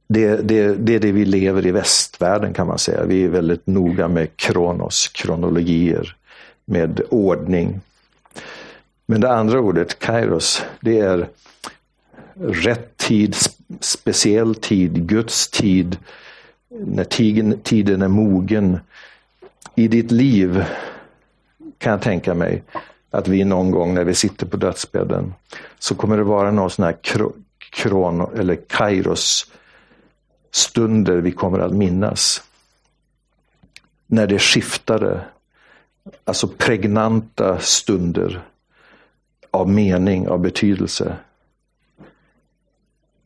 det, 0.08 0.38
det, 0.38 0.76
det 0.76 0.96
är 0.96 1.00
det 1.00 1.12
vi 1.12 1.26
lever 1.26 1.66
i 1.66 1.72
västvärlden 1.72 2.54
kan 2.54 2.68
man 2.68 2.80
säga. 2.80 3.04
Vi 3.04 3.24
är 3.24 3.30
väldigt 3.30 3.68
noga 3.68 4.08
med 4.08 4.38
kronos, 4.38 5.08
kronologier. 5.08 6.16
med 6.66 7.02
ordning. 7.10 7.82
Men 9.10 9.22
det 9.22 9.32
andra 9.32 9.60
ordet, 9.60 10.00
kairos, 10.00 10.64
det 10.82 11.00
är 11.00 11.30
rätt 12.40 12.98
tid, 12.98 13.36
speciell 13.80 14.56
tid, 14.56 15.08
Guds 15.08 15.48
tid, 15.48 15.98
när 16.70 17.04
tiden, 17.04 17.60
tiden 17.64 18.02
är 18.02 18.08
mogen. 18.08 18.80
I 19.76 19.88
ditt 19.88 20.12
liv 20.12 20.66
kan 21.78 21.92
jag 21.92 22.02
tänka 22.02 22.34
mig 22.34 22.64
att 23.12 23.28
vi 23.28 23.44
någon 23.44 23.72
gång 23.72 23.94
när 23.94 24.04
vi 24.04 24.14
sitter 24.14 24.46
på 24.46 24.58
dödsbädden 24.58 25.34
så 25.80 25.96
kommer 25.96 26.18
det 26.18 26.24
vara 26.24 26.52
någon 26.52 26.70
sån 26.70 26.86
här 26.86 26.98
kron 27.72 28.38
eller 28.38 28.56
kairos 28.56 29.52
stunder 30.52 31.18
vi 31.18 31.32
kommer 31.32 31.60
att 31.60 31.74
minnas. 31.74 32.44
När 34.08 34.28
det 34.28 34.40
skiftade, 34.40 35.22
alltså 36.26 36.48
pregnanta 36.48 37.60
stunder 37.60 38.44
av 39.58 39.70
mening, 39.70 40.28
av 40.28 40.40
betydelse. 40.40 41.16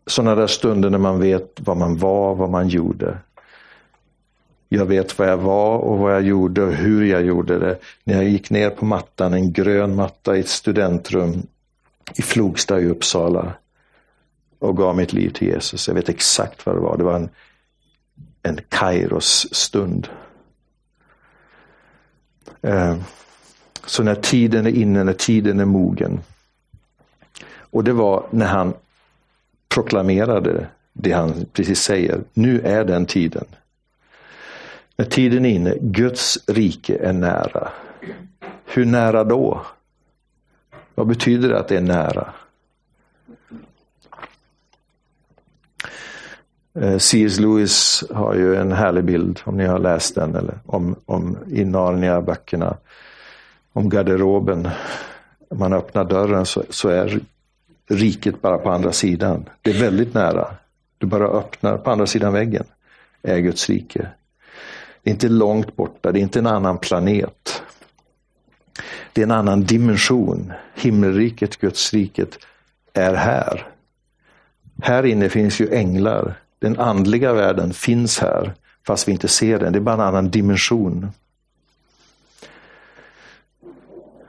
Sådana 0.07 0.35
där 0.35 0.47
stunder 0.47 0.89
när 0.89 0.97
man 0.97 1.19
vet 1.19 1.59
vad 1.59 1.77
man 1.77 1.97
var, 1.97 2.35
vad 2.35 2.49
man 2.49 2.67
gjorde. 2.67 3.17
Jag 4.69 4.85
vet 4.85 5.19
vad 5.19 5.29
jag 5.29 5.37
var 5.37 5.77
och 5.77 5.97
vad 5.97 6.13
jag 6.13 6.21
gjorde 6.21 6.63
och 6.63 6.73
hur 6.73 7.05
jag 7.05 7.25
gjorde 7.25 7.59
det. 7.59 7.79
När 8.03 8.15
jag 8.15 8.23
gick 8.23 8.49
ner 8.49 8.69
på 8.69 8.85
mattan, 8.85 9.33
en 9.33 9.53
grön 9.53 9.95
matta 9.95 10.37
i 10.37 10.39
ett 10.39 10.47
studentrum 10.47 11.43
i 12.15 12.21
Flogsta 12.21 12.79
i 12.79 12.85
Uppsala 12.85 13.53
och 14.59 14.77
gav 14.77 14.95
mitt 14.95 15.13
liv 15.13 15.29
till 15.29 15.47
Jesus. 15.47 15.87
Jag 15.87 15.95
vet 15.95 16.09
exakt 16.09 16.65
vad 16.65 16.75
det 16.75 16.79
var. 16.79 16.97
Det 16.97 17.03
var 17.03 17.15
en, 17.15 17.29
en 18.43 18.59
Kairos 18.69 19.53
stund. 19.53 20.07
Eh, 22.61 22.97
så 23.85 24.03
när 24.03 24.15
tiden 24.15 24.65
är 24.65 24.71
inne, 24.71 25.03
när 25.03 25.13
tiden 25.13 25.59
är 25.59 25.65
mogen. 25.65 26.19
Och 27.57 27.83
det 27.83 27.93
var 27.93 28.25
när 28.29 28.47
han 28.47 28.73
proklamerade 29.69 30.67
det 30.93 31.11
han 31.11 31.45
precis 31.53 31.81
säger. 31.81 32.21
Nu 32.33 32.61
är 32.61 32.85
den 32.85 33.05
tiden. 33.05 33.45
När 34.95 35.05
tiden 35.05 35.45
är 35.45 35.49
inne, 35.49 35.75
Guds 35.81 36.39
rike 36.47 36.97
är 36.97 37.13
nära. 37.13 37.69
Hur 38.65 38.85
nära 38.85 39.23
då? 39.23 39.61
Vad 40.95 41.07
betyder 41.07 41.49
det 41.49 41.59
att 41.59 41.67
det 41.67 41.77
är 41.77 41.81
nära? 41.81 42.33
Eh, 46.73 46.97
C.S. 46.97 47.39
Lewis 47.39 48.03
har 48.09 48.33
ju 48.33 48.55
en 48.55 48.71
härlig 48.71 49.03
bild, 49.03 49.41
om 49.43 49.57
ni 49.57 49.65
har 49.65 49.79
läst 49.79 50.15
den, 50.15 50.35
eller 50.35 50.59
om, 50.65 50.95
om 51.05 51.37
i 51.51 51.65
Narnia-böckerna. 51.65 52.77
Om 53.73 53.89
garderoben. 53.89 54.69
Man 55.55 55.73
öppnar 55.73 56.05
dörren 56.05 56.45
så, 56.45 56.63
så 56.69 56.89
är 56.89 57.19
riket 57.89 58.41
bara 58.41 58.57
på 58.57 58.69
andra 58.69 58.91
sidan. 58.91 59.49
Det 59.61 59.69
är 59.69 59.79
väldigt 59.79 60.13
nära. 60.13 60.47
Du 60.97 61.07
bara 61.07 61.27
öppnar 61.27 61.77
på 61.77 61.91
andra 61.91 62.07
sidan 62.07 62.33
väggen. 62.33 62.63
är 63.21 63.39
Guds 63.39 63.69
rike. 63.69 64.07
Det 65.03 65.09
är 65.09 65.13
inte 65.13 65.29
långt 65.29 65.75
borta, 65.75 66.11
det 66.11 66.19
är 66.19 66.21
inte 66.21 66.39
en 66.39 66.47
annan 66.47 66.77
planet. 66.77 67.61
Det 69.13 69.21
är 69.21 69.25
en 69.25 69.31
annan 69.31 69.63
dimension. 69.63 70.53
Himmelriket, 70.75 71.57
Guds 71.57 71.93
riket 71.93 72.39
är 72.93 73.13
här. 73.13 73.67
Här 74.81 75.05
inne 75.05 75.29
finns 75.29 75.59
ju 75.59 75.73
änglar. 75.73 76.33
Den 76.59 76.79
andliga 76.79 77.33
världen 77.33 77.73
finns 77.73 78.19
här, 78.19 78.53
fast 78.87 79.07
vi 79.07 79.11
inte 79.11 79.27
ser 79.27 79.59
den. 79.59 79.73
Det 79.73 79.79
är 79.79 79.81
bara 79.81 79.95
en 79.95 80.01
annan 80.01 80.29
dimension. 80.29 81.11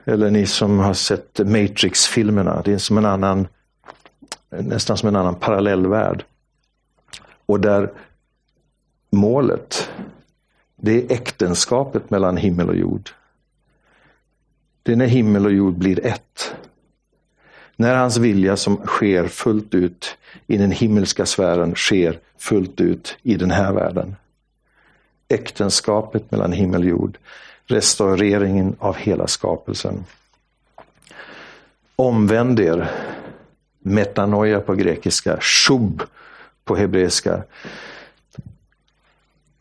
Eller 0.05 0.31
ni 0.31 0.45
som 0.45 0.79
har 0.79 0.93
sett 0.93 1.39
Matrix-filmerna. 1.39 2.61
Det 2.65 2.73
är 2.73 2.77
som 2.77 2.97
en 2.97 3.05
annan, 3.05 3.47
nästan 4.49 4.97
som 4.97 5.09
en 5.09 5.15
annan 5.15 5.35
parallellvärld. 5.35 6.23
Och 7.45 7.59
där 7.59 7.91
målet, 9.11 9.89
det 10.75 10.91
är 10.91 11.11
äktenskapet 11.13 12.09
mellan 12.09 12.37
himmel 12.37 12.69
och 12.69 12.75
jord. 12.75 13.09
Det 14.83 14.91
är 14.91 14.95
när 14.95 15.05
himmel 15.05 15.45
och 15.45 15.53
jord 15.53 15.73
blir 15.73 16.05
ett. 16.05 16.55
När 17.75 17.95
hans 17.95 18.17
vilja 18.17 18.57
som 18.57 18.77
sker 18.77 19.27
fullt 19.27 19.75
ut 19.75 20.17
i 20.47 20.57
den 20.57 20.71
himmelska 20.71 21.25
sfären 21.25 21.75
sker 21.75 22.19
fullt 22.37 22.81
ut 22.81 23.17
i 23.21 23.35
den 23.35 23.51
här 23.51 23.73
världen. 23.73 24.15
Äktenskapet 25.27 26.31
mellan 26.31 26.51
himmel 26.51 26.81
och 26.81 26.87
jord. 26.87 27.17
Restaureringen 27.67 28.75
av 28.79 28.95
hela 28.95 29.27
skapelsen. 29.27 30.05
Omvänd 31.95 32.59
er. 32.59 32.91
Metanoia 33.79 34.59
på 34.59 34.75
grekiska. 34.75 35.37
Shub 35.41 36.03
på 36.63 36.75
hebreiska. 36.75 37.43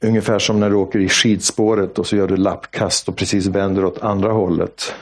Ungefär 0.01 0.39
som 0.39 0.61
när 0.61 0.71
du 0.71 0.77
åker 0.77 0.99
i 0.99 1.09
skidspåret 1.09 1.99
och 1.99 2.07
så 2.07 2.17
gör 2.17 2.29
du 2.29 2.37
lappkast 2.37 3.09
och 3.09 3.17
precis 3.17 3.47
vänder 3.47 3.85
åt 3.85 3.99
andra 3.99 4.33
hållet. 4.33 4.95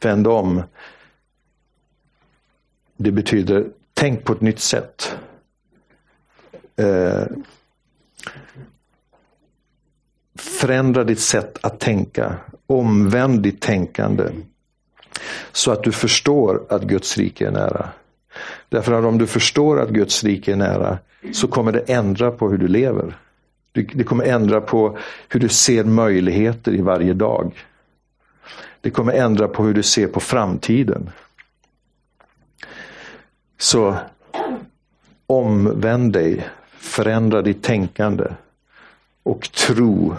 Vänd 0.00 0.26
om. 0.26 0.62
Det 2.96 3.10
betyder 3.10 3.66
tänk 3.94 4.24
på 4.24 4.32
ett 4.32 4.40
nytt 4.40 4.60
sätt. 4.60 5.16
Eh, 6.76 7.24
förändra 10.44 11.04
ditt 11.04 11.20
sätt 11.20 11.58
att 11.60 11.80
tänka. 11.80 12.36
Omvänd 12.66 13.42
ditt 13.42 13.60
tänkande. 13.60 14.24
Så 15.52 15.72
att 15.72 15.82
du 15.82 15.92
förstår 15.92 16.62
att 16.68 16.82
Guds 16.82 17.18
rike 17.18 17.46
är 17.46 17.50
nära. 17.50 17.88
Därför 18.68 18.92
att 18.92 19.04
om 19.04 19.18
du 19.18 19.26
förstår 19.26 19.80
att 19.80 19.88
Guds 19.88 20.24
rike 20.24 20.52
är 20.52 20.56
nära 20.56 20.98
så 21.32 21.48
kommer 21.48 21.72
det 21.72 21.80
ändra 21.80 22.30
på 22.30 22.50
hur 22.50 22.58
du 22.58 22.68
lever. 22.68 23.18
Det 23.72 24.04
kommer 24.04 24.24
ändra 24.24 24.60
på 24.60 24.98
hur 25.28 25.40
du 25.40 25.48
ser 25.48 25.84
möjligheter 25.84 26.74
i 26.74 26.80
varje 26.80 27.12
dag. 27.12 27.66
Det 28.80 28.90
kommer 28.90 29.12
ändra 29.12 29.48
på 29.48 29.64
hur 29.64 29.74
du 29.74 29.82
ser 29.82 30.06
på 30.06 30.20
framtiden. 30.20 31.10
Så 33.58 33.96
omvänd 35.26 36.12
dig, 36.12 36.48
förändra 36.78 37.42
ditt 37.42 37.62
tänkande 37.62 38.24
och 39.22 39.52
tro. 39.52 40.16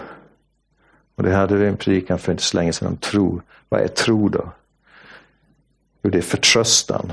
Och 1.16 1.22
det 1.22 1.34
hade 1.34 1.56
vi 1.56 1.66
en 1.66 1.76
predikan 1.76 2.18
för 2.18 2.32
inte 2.32 2.44
så 2.44 2.56
länge 2.56 2.72
sedan 2.72 2.88
om 2.88 2.96
tro. 2.96 3.40
Vad 3.68 3.80
är 3.80 3.88
tro 3.88 4.28
då? 4.28 4.52
Jo, 6.02 6.10
det 6.10 6.18
är 6.18 6.22
förtröstan. 6.22 7.12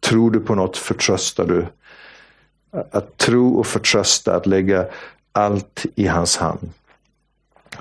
Tror 0.00 0.30
du 0.30 0.40
på 0.40 0.54
något 0.54 0.76
förtröstar 0.76 1.46
du. 1.46 1.66
Att 2.90 3.16
tro 3.16 3.58
och 3.58 3.66
förtrösta, 3.66 4.36
att 4.36 4.46
lägga 4.46 4.86
allt 5.32 5.86
i 5.94 6.06
hans 6.06 6.36
hand. 6.36 6.70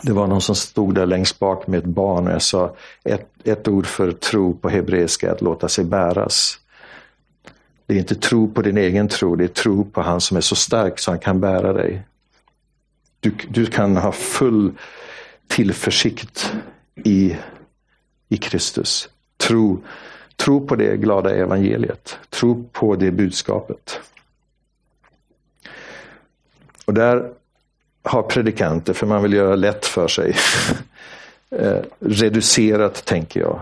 Det 0.02 0.14
var 0.14 0.28
någon 0.28 0.42
som 0.42 0.56
stod 0.56 0.96
där 0.96 1.06
längst 1.06 1.40
bak 1.40 1.68
med 1.68 1.78
ett 1.78 1.86
barn 1.86 2.28
och 2.28 2.34
jag 2.34 2.42
sa 2.42 2.76
ett, 3.04 3.30
ett 3.44 3.68
ord 3.68 3.86
för 3.86 4.12
tro 4.12 4.54
på 4.58 4.70
hebreiska, 4.70 5.32
att 5.32 5.42
låta 5.42 5.68
sig 5.68 5.86
bäras. 5.86 6.60
Det 7.86 7.94
är 7.94 7.98
inte 7.98 8.16
tro 8.16 8.52
på 8.54 8.62
din 8.62 8.78
egen 8.78 9.08
tro, 9.08 9.36
det 9.36 9.44
är 9.44 9.48
tro 9.48 9.86
på 9.86 10.02
han 10.02 10.22
som 10.22 10.38
är 10.38 10.42
så 10.42 10.56
stark 10.56 11.00
så 11.00 11.12
han 11.12 11.20
kan 11.20 11.40
bära 11.40 11.74
dig. 11.74 12.02
Du, 13.20 13.36
du 13.50 13.66
kan 13.66 13.98
ha 13.98 14.12
full 14.12 14.72
tillförsikt 15.48 16.54
i, 16.96 17.38
i 18.30 18.38
Kristus. 18.38 19.10
Tro, 19.38 19.84
tro 20.36 20.68
på 20.68 20.76
det 20.76 20.98
glada 20.98 21.36
evangeliet. 21.36 22.18
Tro 22.30 22.70
på 22.72 22.96
det 22.96 23.12
budskapet. 23.12 24.00
Och 26.86 26.94
där 26.94 27.32
har 28.04 28.24
predikanter, 28.24 28.94
för 28.94 29.08
man 29.08 29.24
vill 29.24 29.34
göra 29.34 29.56
lätt 29.56 29.86
för 29.86 30.08
sig, 30.08 30.36
eh, 31.50 31.80
reducerat, 32.00 33.06
tänker 33.06 33.40
jag, 33.40 33.60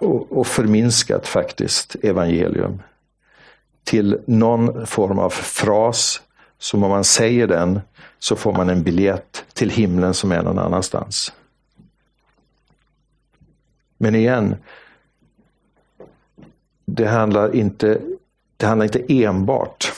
och, 0.00 0.32
och 0.38 0.46
förminskat 0.46 1.26
faktiskt 1.26 1.96
evangelium 2.02 2.82
till 3.84 4.20
någon 4.26 4.86
form 4.86 5.18
av 5.18 5.30
fras 5.30 6.22
som 6.60 6.84
om 6.84 6.90
man 6.90 7.04
säger 7.04 7.46
den 7.46 7.80
så 8.18 8.36
får 8.36 8.52
man 8.52 8.68
en 8.68 8.82
biljett 8.82 9.44
till 9.52 9.70
himlen 9.70 10.14
som 10.14 10.32
är 10.32 10.42
någon 10.42 10.58
annanstans. 10.58 11.32
Men 13.98 14.14
igen, 14.14 14.56
det 16.84 17.06
handlar 17.06 17.56
inte, 17.56 18.00
det 18.56 18.66
handlar 18.66 18.84
inte 18.84 19.12
enbart 19.12 19.92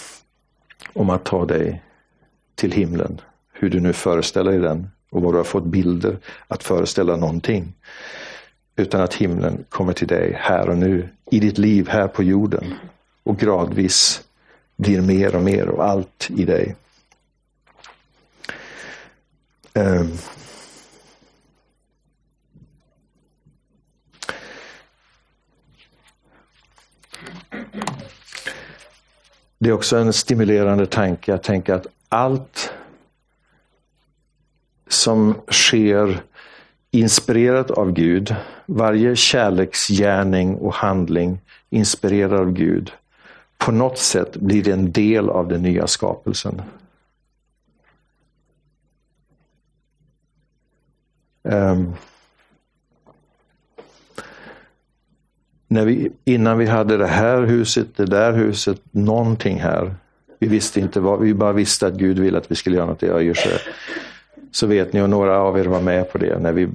om 0.92 1.10
att 1.10 1.24
ta 1.24 1.46
dig 1.46 1.82
till 2.54 2.72
himlen. 2.72 3.20
Hur 3.52 3.70
du 3.70 3.80
nu 3.80 3.92
föreställer 3.92 4.50
dig 4.50 4.60
den 4.60 4.90
och 5.10 5.22
vad 5.22 5.34
du 5.34 5.36
har 5.36 5.44
fått 5.44 5.64
bilder 5.64 6.18
att 6.48 6.62
föreställa 6.62 7.16
någonting. 7.16 7.74
Utan 8.76 9.00
att 9.00 9.14
himlen 9.14 9.64
kommer 9.68 9.92
till 9.92 10.08
dig 10.08 10.36
här 10.40 10.68
och 10.68 10.78
nu, 10.78 11.08
i 11.30 11.40
ditt 11.40 11.58
liv 11.58 11.88
här 11.88 12.08
på 12.08 12.22
jorden. 12.22 12.74
Och 13.22 13.38
gradvis 13.38 14.22
blir 14.76 15.00
mer 15.00 15.36
och 15.36 15.42
mer 15.42 15.68
och 15.68 15.84
allt 15.84 16.28
i 16.30 16.44
dig. 16.44 16.76
Um. 19.74 20.18
Det 29.58 29.68
är 29.68 29.72
också 29.72 29.96
en 29.96 30.12
stimulerande 30.12 30.86
tanke 30.86 31.34
att 31.34 31.42
tänka 31.42 31.74
att 31.74 31.86
allt 32.08 32.72
som 34.88 35.34
sker 35.50 36.22
inspirerat 36.90 37.70
av 37.70 37.92
Gud, 37.92 38.34
varje 38.66 39.16
kärleksgärning 39.16 40.54
och 40.54 40.74
handling 40.74 41.40
inspirerad 41.70 42.40
av 42.40 42.52
Gud, 42.52 42.92
på 43.64 43.72
något 43.72 43.98
sätt 43.98 44.36
blir 44.36 44.62
det 44.62 44.72
en 44.72 44.92
del 44.92 45.28
av 45.28 45.48
den 45.48 45.62
nya 45.62 45.86
skapelsen. 45.86 46.62
Um, 51.42 51.94
när 55.68 55.84
vi, 55.84 56.12
innan 56.24 56.58
vi 56.58 56.66
hade 56.66 56.96
det 56.96 57.06
här 57.06 57.42
huset, 57.42 57.96
det 57.96 58.06
där 58.06 58.32
huset, 58.32 58.80
någonting 58.90 59.60
här. 59.60 59.94
Vi 60.38 60.48
visste 60.48 60.80
inte 60.80 61.00
vad, 61.00 61.20
vi 61.20 61.34
bara 61.34 61.52
visste 61.52 61.86
att 61.86 61.94
Gud 61.94 62.18
ville 62.18 62.38
att 62.38 62.50
vi 62.50 62.54
skulle 62.54 62.76
göra 62.76 62.86
något 62.86 63.02
i 63.02 63.08
Öjersjö. 63.08 63.58
Så 64.50 64.66
vet 64.66 64.92
ni, 64.92 65.02
och 65.02 65.10
några 65.10 65.38
av 65.38 65.58
er 65.58 65.64
var 65.64 65.80
med 65.80 66.12
på 66.12 66.18
det, 66.18 66.38
när 66.38 66.52
vi 66.52 66.68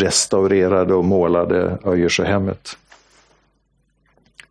restaurerade 0.00 0.94
och 0.94 1.04
målade 1.04 1.78
Öjersjöhemmet. 1.84 2.76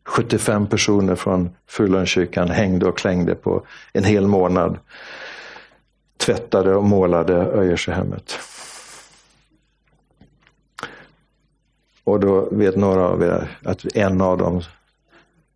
75 0.06 0.68
personer 0.68 1.16
från 1.16 1.50
Fulunskyrkan 1.68 2.50
hängde 2.50 2.86
och 2.86 2.98
klängde 2.98 3.36
på 3.36 3.66
en 3.94 4.04
hel 4.04 4.28
månad. 4.28 4.78
Tvättade 6.18 6.76
och 6.76 6.84
målade 6.84 7.34
Öjersjöhemmet. 7.36 8.40
Och 12.04 12.20
då 12.20 12.50
vet 12.52 12.76
några 12.76 13.08
av 13.08 13.24
er 13.24 13.60
att 13.64 13.96
en 13.96 14.22
av 14.22 14.38
dem 14.38 14.62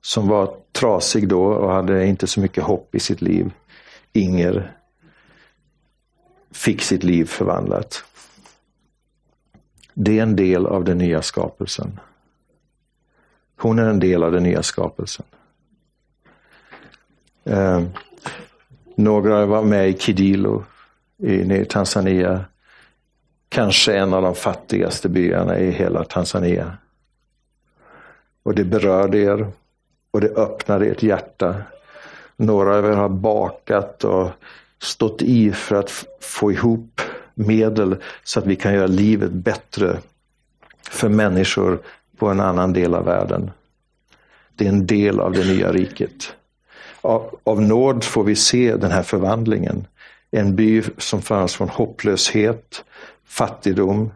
som 0.02 0.28
var 0.28 0.56
trasig 0.72 1.28
då 1.28 1.44
och 1.44 1.72
hade 1.72 2.06
inte 2.06 2.28
så 2.28 2.40
mycket 2.40 2.64
hopp 2.64 2.96
i 2.96 3.00
sitt 3.00 3.22
liv, 3.22 3.52
Inger, 4.14 4.76
fick 6.52 6.82
sitt 6.82 7.04
liv 7.04 7.26
förvandlat. 7.26 8.04
Det 9.94 10.20
är 10.20 10.24
en 10.24 10.36
del 10.36 10.66
av 10.66 10.84
den 10.84 10.98
nya 10.98 11.22
skapelsen. 11.22 12.00
Hon 13.60 13.80
är 13.80 13.90
en 13.90 14.00
del 14.00 14.24
av 14.24 14.32
den 14.32 14.44
nya 14.44 14.64
skapelsen. 14.64 15.26
Eh, 17.44 17.84
några 18.96 19.46
var 19.46 19.64
med 19.64 19.90
i 19.90 19.98
Kidilo 19.98 20.64
i 21.18 21.66
Tanzania 21.66 22.46
kanske 23.50 23.98
en 23.98 24.14
av 24.14 24.22
de 24.22 24.36
fattigaste 24.36 25.10
byarna 25.10 25.60
i 25.60 25.72
hela 25.72 26.04
Tanzania. 26.04 26.78
Och 28.44 28.56
det 28.56 28.64
berörde 28.64 29.18
er 29.18 29.48
och 30.12 30.22
det 30.22 30.30
öppnade 30.30 30.86
ert 30.86 31.04
hjärta. 31.04 31.56
Några 32.36 32.78
av 32.78 32.86
er 32.86 32.96
har 32.96 33.10
bakat 33.10 34.04
och 34.04 34.30
stått 34.82 35.22
i 35.22 35.52
för 35.52 35.76
att 35.76 36.06
få 36.22 36.52
ihop 36.52 37.02
medel 37.34 37.96
så 38.24 38.40
att 38.40 38.46
vi 38.46 38.56
kan 38.56 38.74
göra 38.74 38.88
livet 38.88 39.32
bättre 39.32 39.98
för 40.90 41.10
människor 41.10 41.80
på 42.20 42.28
en 42.28 42.40
annan 42.40 42.74
del 42.74 42.96
av 42.96 43.06
världen. 43.06 43.52
Det 44.56 44.66
är 44.66 44.70
en 44.70 44.88
del 44.88 45.20
av 45.20 45.32
det 45.32 45.46
nya 45.46 45.72
riket. 45.72 46.34
Av, 47.02 47.40
av 47.44 47.62
nåd 47.62 48.04
får 48.04 48.24
vi 48.24 48.36
se 48.36 48.76
den 48.76 48.92
här 48.92 49.04
förvandlingen. 49.04 49.88
En 50.32 50.56
by 50.56 50.84
som 50.98 51.22
fanns 51.22 51.56
från 51.56 51.70
hopplöshet 51.70 52.84
fattigdom 53.26 54.12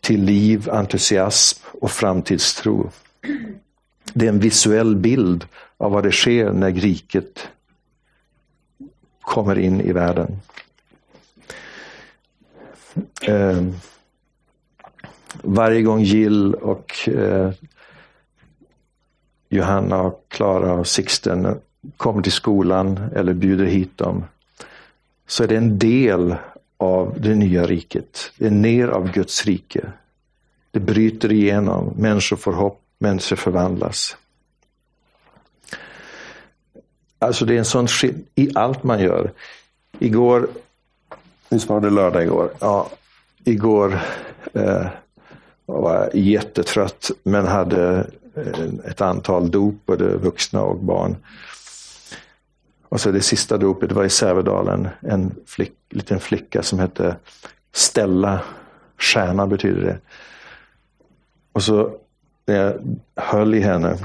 till 0.00 0.22
liv, 0.22 0.70
entusiasm 0.70 1.66
och 1.80 1.90
framtidstro. 1.90 2.90
Det 4.12 4.24
är 4.24 4.28
en 4.28 4.40
visuell 4.40 4.96
bild 4.96 5.46
av 5.76 5.92
vad 5.92 6.02
det 6.02 6.12
sker 6.12 6.52
när 6.52 6.72
riket 6.72 7.48
kommer 9.22 9.58
in 9.58 9.80
i 9.80 9.92
världen. 9.92 10.40
Ehm. 13.22 13.74
Varje 15.42 15.82
gång 15.82 16.00
Jill 16.00 16.54
och 16.54 17.08
eh, 17.08 17.50
Johanna, 19.48 20.00
och 20.02 20.24
Klara 20.28 20.72
och 20.72 20.86
Sixten 20.86 21.60
kommer 21.96 22.22
till 22.22 22.32
skolan 22.32 23.00
eller 23.14 23.34
bjuder 23.34 23.64
hit 23.64 23.98
dem 23.98 24.24
så 25.26 25.44
är 25.44 25.48
det 25.48 25.56
en 25.56 25.78
del 25.78 26.34
av 26.76 27.20
det 27.20 27.34
nya 27.34 27.66
riket. 27.66 28.32
Det 28.36 28.46
är 28.46 28.50
ner 28.50 28.88
av 28.88 29.12
Guds 29.12 29.46
rike. 29.46 29.92
Det 30.70 30.80
bryter 30.80 31.32
igenom. 31.32 31.94
Människor 31.96 32.36
får 32.36 32.52
hopp, 32.52 32.82
människor 32.98 33.36
förvandlas. 33.36 34.16
Alltså 37.18 37.44
det 37.44 37.54
är 37.54 37.58
en 37.58 37.64
sån 37.64 37.88
skillnad 37.88 38.22
i 38.34 38.50
allt 38.54 38.82
man 38.82 39.00
gör. 39.00 39.32
Igår, 39.98 40.48
visst 41.48 41.68
var 41.68 41.80
det 41.80 41.90
lördag 41.90 42.22
igår? 42.22 42.50
Ja, 42.60 42.90
igår 43.44 44.00
eh, 44.52 44.86
var 45.72 46.10
jättetrött 46.14 47.10
men 47.22 47.46
hade 47.46 48.10
eh, 48.34 48.90
ett 48.90 49.00
antal 49.00 49.50
dop, 49.50 49.86
både 49.86 50.16
vuxna 50.16 50.62
och 50.62 50.76
barn. 50.76 51.16
Och 52.88 53.00
så 53.00 53.10
det 53.10 53.20
sista 53.20 53.58
dopet 53.58 53.92
var 53.92 54.04
i 54.04 54.10
Sävedalen. 54.10 54.88
En 55.00 55.34
flick, 55.46 55.72
liten 55.90 56.20
flicka 56.20 56.62
som 56.62 56.78
hette 56.78 57.16
Stella. 57.72 58.40
Stjärna 58.98 59.46
betyder 59.46 59.82
det. 59.82 59.98
Och 61.52 61.62
så 61.62 61.96
när 62.46 62.56
jag 62.56 62.98
höll 63.16 63.54
i 63.54 63.60
henne. 63.60 63.96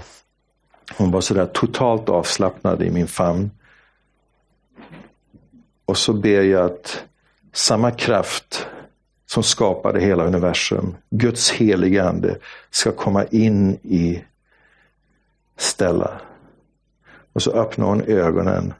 Hon 0.98 1.12
var 1.12 1.22
sådär 1.22 1.46
totalt 1.46 2.10
avslappnad 2.10 2.84
i 2.84 2.92
min 2.92 3.08
famn. 3.08 3.52
Och 5.86 5.98
så 5.98 6.14
ber 6.14 6.42
jag 6.42 6.66
att 6.66 7.04
samma 7.54 7.92
kraft 7.92 8.68
som 9.26 9.44
skapade 9.44 10.00
hela 10.00 10.26
universum, 10.26 10.96
Guds 11.10 11.52
heliga 11.52 12.10
ande, 12.10 12.38
ska 12.70 12.92
komma 12.92 13.26
in 13.26 13.72
i 13.84 14.24
Stella. 15.58 16.22
Och 17.34 17.42
så 17.42 17.52
öppnade 17.52 17.92
hon 17.92 18.02
ögonen 18.02 18.74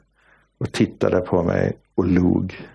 och 0.58 0.72
tittade 0.72 1.20
på 1.20 1.42
mig 1.42 1.76
och 1.94 2.06
log. 2.06 2.68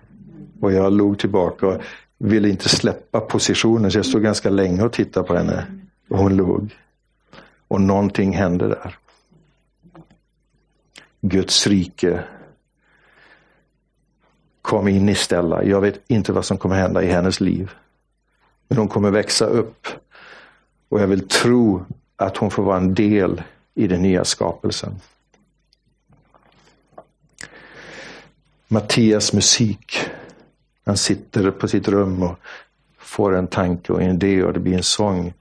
Och 0.60 0.72
jag 0.72 0.92
log 0.92 1.18
tillbaka 1.18 1.66
och 1.66 1.80
ville 2.18 2.48
inte 2.48 2.68
släppa 2.68 3.20
positionen 3.20 3.90
så 3.90 3.98
jag 3.98 4.06
stod 4.06 4.22
ganska 4.22 4.50
länge 4.50 4.82
och 4.82 4.92
tittade 4.92 5.26
på 5.26 5.34
henne. 5.34 5.66
Och 6.08 6.18
hon 6.18 6.36
log. 6.36 6.76
Och 7.68 7.80
någonting 7.80 8.32
hände 8.32 8.68
där. 8.68 8.98
Guds 11.20 11.66
rike 11.66 12.24
kom 14.62 14.88
in 14.88 15.08
i 15.08 15.14
Stella. 15.14 15.64
Jag 15.64 15.80
vet 15.80 16.00
inte 16.06 16.32
vad 16.32 16.44
som 16.44 16.58
kommer 16.58 16.76
hända 16.76 17.02
i 17.02 17.06
hennes 17.06 17.40
liv. 17.40 17.70
Men 18.68 18.78
hon 18.78 18.88
kommer 18.88 19.10
växa 19.10 19.44
upp. 19.44 19.86
Och 20.88 21.00
jag 21.00 21.06
vill 21.06 21.28
tro 21.28 21.84
att 22.16 22.36
hon 22.36 22.50
får 22.50 22.62
vara 22.62 22.76
en 22.76 22.94
del 22.94 23.42
i 23.74 23.86
den 23.86 24.02
nya 24.02 24.24
skapelsen. 24.24 25.00
Mattias 28.68 29.32
musik. 29.32 30.00
Han 30.86 30.96
sitter 30.96 31.50
på 31.50 31.68
sitt 31.68 31.88
rum 31.88 32.22
och 32.22 32.38
får 32.98 33.36
en 33.36 33.46
tanke 33.46 33.92
och 33.92 34.02
en 34.02 34.14
idé 34.14 34.42
och 34.42 34.52
det 34.52 34.60
blir 34.60 34.76
en 34.76 34.82
sång. 34.82 35.34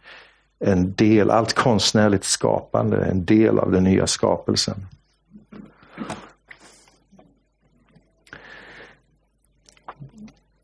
En 0.60 0.94
del, 0.94 1.30
allt 1.30 1.54
konstnärligt 1.54 2.24
skapande, 2.24 3.06
en 3.06 3.26
del 3.26 3.60
av 3.60 3.72
den 3.72 3.84
nya 3.84 4.08
skapelsen. 4.08 4.86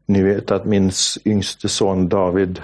Ni 0.09 0.23
vet 0.23 0.51
att 0.51 0.65
min 0.65 0.91
yngste 1.25 1.69
son 1.69 2.09
David 2.09 2.61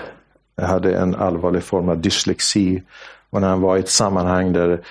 hade 0.61 0.97
en 0.97 1.15
allvarlig 1.15 1.63
form 1.63 1.89
av 1.89 1.97
dyslexi. 1.97 2.83
Och 3.29 3.41
när 3.41 3.49
han 3.49 3.61
var 3.61 3.77
i 3.77 3.79
ett 3.79 3.89
sammanhang 3.89 4.53
där 4.53 4.81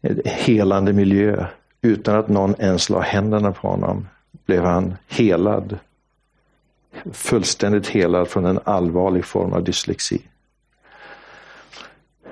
en 0.00 0.20
helande 0.24 0.92
miljö 0.92 1.46
utan 1.82 2.16
att 2.16 2.28
någon 2.28 2.54
ens 2.58 2.90
la 2.90 3.00
händerna 3.00 3.52
på 3.52 3.68
honom 3.68 4.08
blev 4.46 4.64
han 4.64 4.94
helad. 5.08 5.78
Fullständigt 7.12 7.88
helad 7.88 8.28
från 8.28 8.44
en 8.44 8.60
allvarlig 8.64 9.24
form 9.24 9.52
av 9.52 9.64
dyslexi. 9.64 10.22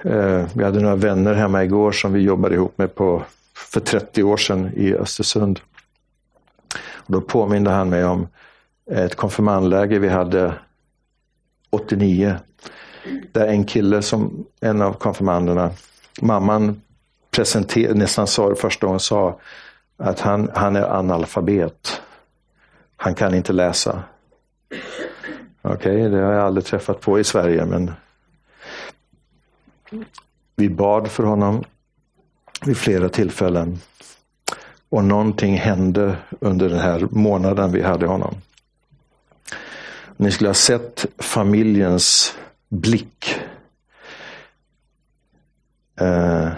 Eh, 0.03 0.47
vi 0.55 0.65
hade 0.65 0.81
några 0.81 0.97
vänner 0.97 1.35
hemma 1.35 1.65
igår 1.65 1.93
som 1.93 2.13
vi 2.13 2.21
jobbade 2.21 2.55
ihop 2.55 2.79
med 2.79 2.95
på, 2.95 3.23
för 3.55 3.81
30 3.81 4.23
år 4.23 4.37
sedan 4.37 4.71
i 4.77 4.95
Östersund. 4.95 5.61
Och 6.93 7.13
då 7.13 7.21
påminde 7.21 7.71
han 7.71 7.89
mig 7.89 8.05
om 8.05 8.29
ett 8.91 9.15
konfirmandläger 9.15 9.99
vi 9.99 10.09
hade 10.09 10.55
89. 11.71 12.37
Där 13.33 13.47
en 13.47 13.65
kille 13.65 14.03
som, 14.03 14.47
en 14.61 14.83
av 14.83 14.93
konfirmanderna, 14.93 15.71
mamman 16.21 16.83
presenterade, 17.31 17.99
nästan 17.99 18.27
sa 18.27 18.49
det 18.49 18.57
första 18.57 18.87
hon 18.87 19.01
sa, 19.01 19.41
att 19.97 20.21
han, 20.21 20.51
han 20.55 20.77
är 20.77 20.83
analfabet. 20.83 22.03
Han 22.97 23.15
kan 23.15 23.35
inte 23.35 23.53
läsa. 23.53 24.03
Okej, 25.63 25.97
okay, 25.97 26.09
det 26.09 26.25
har 26.25 26.33
jag 26.33 26.47
aldrig 26.47 26.65
träffat 26.65 27.01
på 27.01 27.21
i 27.21 27.25
Sverige 27.25 27.67
men 27.67 27.93
vi 30.57 30.69
bad 30.69 31.09
för 31.09 31.25
honom. 31.25 31.65
vid 32.67 32.77
flera 32.77 33.09
tillfällen. 33.09 33.79
Och 34.89 35.05
någonting 35.05 35.57
hände 35.57 36.17
under 36.41 36.69
den 36.69 36.79
här 36.79 37.09
månaden 37.11 37.73
vi 37.73 37.83
hade 37.83 38.07
honom. 38.07 38.35
Ni 40.17 40.31
skulle 40.31 40.49
ha 40.49 40.55
sett 40.55 41.07
familjens 41.19 42.37
blick. 42.69 43.41
Eh, 46.01 46.49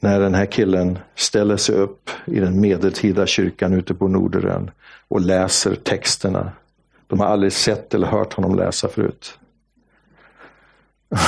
när 0.00 0.20
den 0.20 0.34
här 0.34 0.46
killen 0.46 0.98
ställer 1.14 1.56
sig 1.56 1.74
upp 1.74 2.10
i 2.24 2.40
den 2.40 2.60
medeltida 2.60 3.26
kyrkan 3.26 3.72
ute 3.72 3.94
på 3.94 4.08
Norderön 4.08 4.70
och 5.08 5.20
läser 5.20 5.74
texterna. 5.74 6.52
De 7.06 7.20
har 7.20 7.26
aldrig 7.26 7.52
sett 7.52 7.94
eller 7.94 8.06
hört 8.06 8.32
honom 8.32 8.54
läsa 8.54 8.88
förut. 8.88 9.38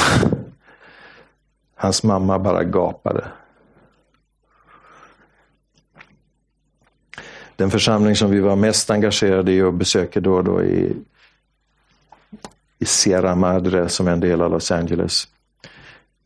Hans 1.75 2.03
mamma 2.03 2.39
bara 2.39 2.65
gapade. 2.65 3.25
Den 7.57 7.71
församling 7.71 8.17
som 8.17 8.31
vi 8.31 8.41
var 8.41 8.57
mest 8.57 8.91
engagerade 8.91 9.53
i 9.53 9.63
och 9.63 9.75
besöker 9.75 10.21
då 10.21 10.35
och 10.35 10.45
då 10.45 10.63
i, 10.63 10.97
i 12.79 12.85
Sierra 12.85 13.35
Madre 13.35 13.89
som 13.89 14.09
är 14.09 14.13
en 14.13 14.21
del 14.21 14.43
av 14.43 14.51
Los 14.51 14.71
Angeles. 14.71 15.29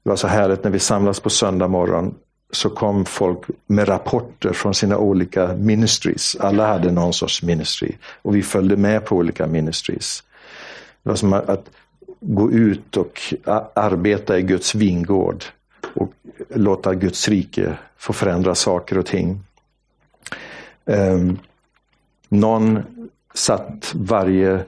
Det 0.02 0.10
var 0.10 0.16
så 0.16 0.26
härligt 0.26 0.64
när 0.64 0.70
vi 0.70 0.78
samlas 0.78 1.20
på 1.20 1.30
söndag 1.30 1.68
morgon 1.68 2.14
så 2.52 2.70
kom 2.70 3.04
folk 3.04 3.38
med 3.66 3.88
rapporter 3.88 4.52
från 4.52 4.74
sina 4.74 4.98
olika 4.98 5.54
ministries. 5.54 6.36
Alla 6.40 6.66
hade 6.66 6.92
någon 6.92 7.12
sorts 7.12 7.42
ministry 7.42 7.92
och 8.22 8.36
vi 8.36 8.42
följde 8.42 8.76
med 8.76 9.04
på 9.04 9.16
olika 9.16 9.46
ministries. 9.46 10.22
Det 11.02 11.08
var 11.08 11.16
som 11.16 11.32
att 11.32 11.70
gå 12.20 12.52
ut 12.52 12.96
och 12.96 13.20
arbeta 13.74 14.38
i 14.38 14.42
Guds 14.42 14.74
vingård 14.74 15.44
och 15.94 16.12
låta 16.48 16.94
Guds 16.94 17.28
rike 17.28 17.78
få 17.96 18.12
förändra 18.12 18.54
saker 18.54 18.98
och 18.98 19.06
ting. 19.06 19.40
Eh, 20.86 21.18
någon 22.28 22.82
satt 23.34 23.92
varje, 23.94 24.64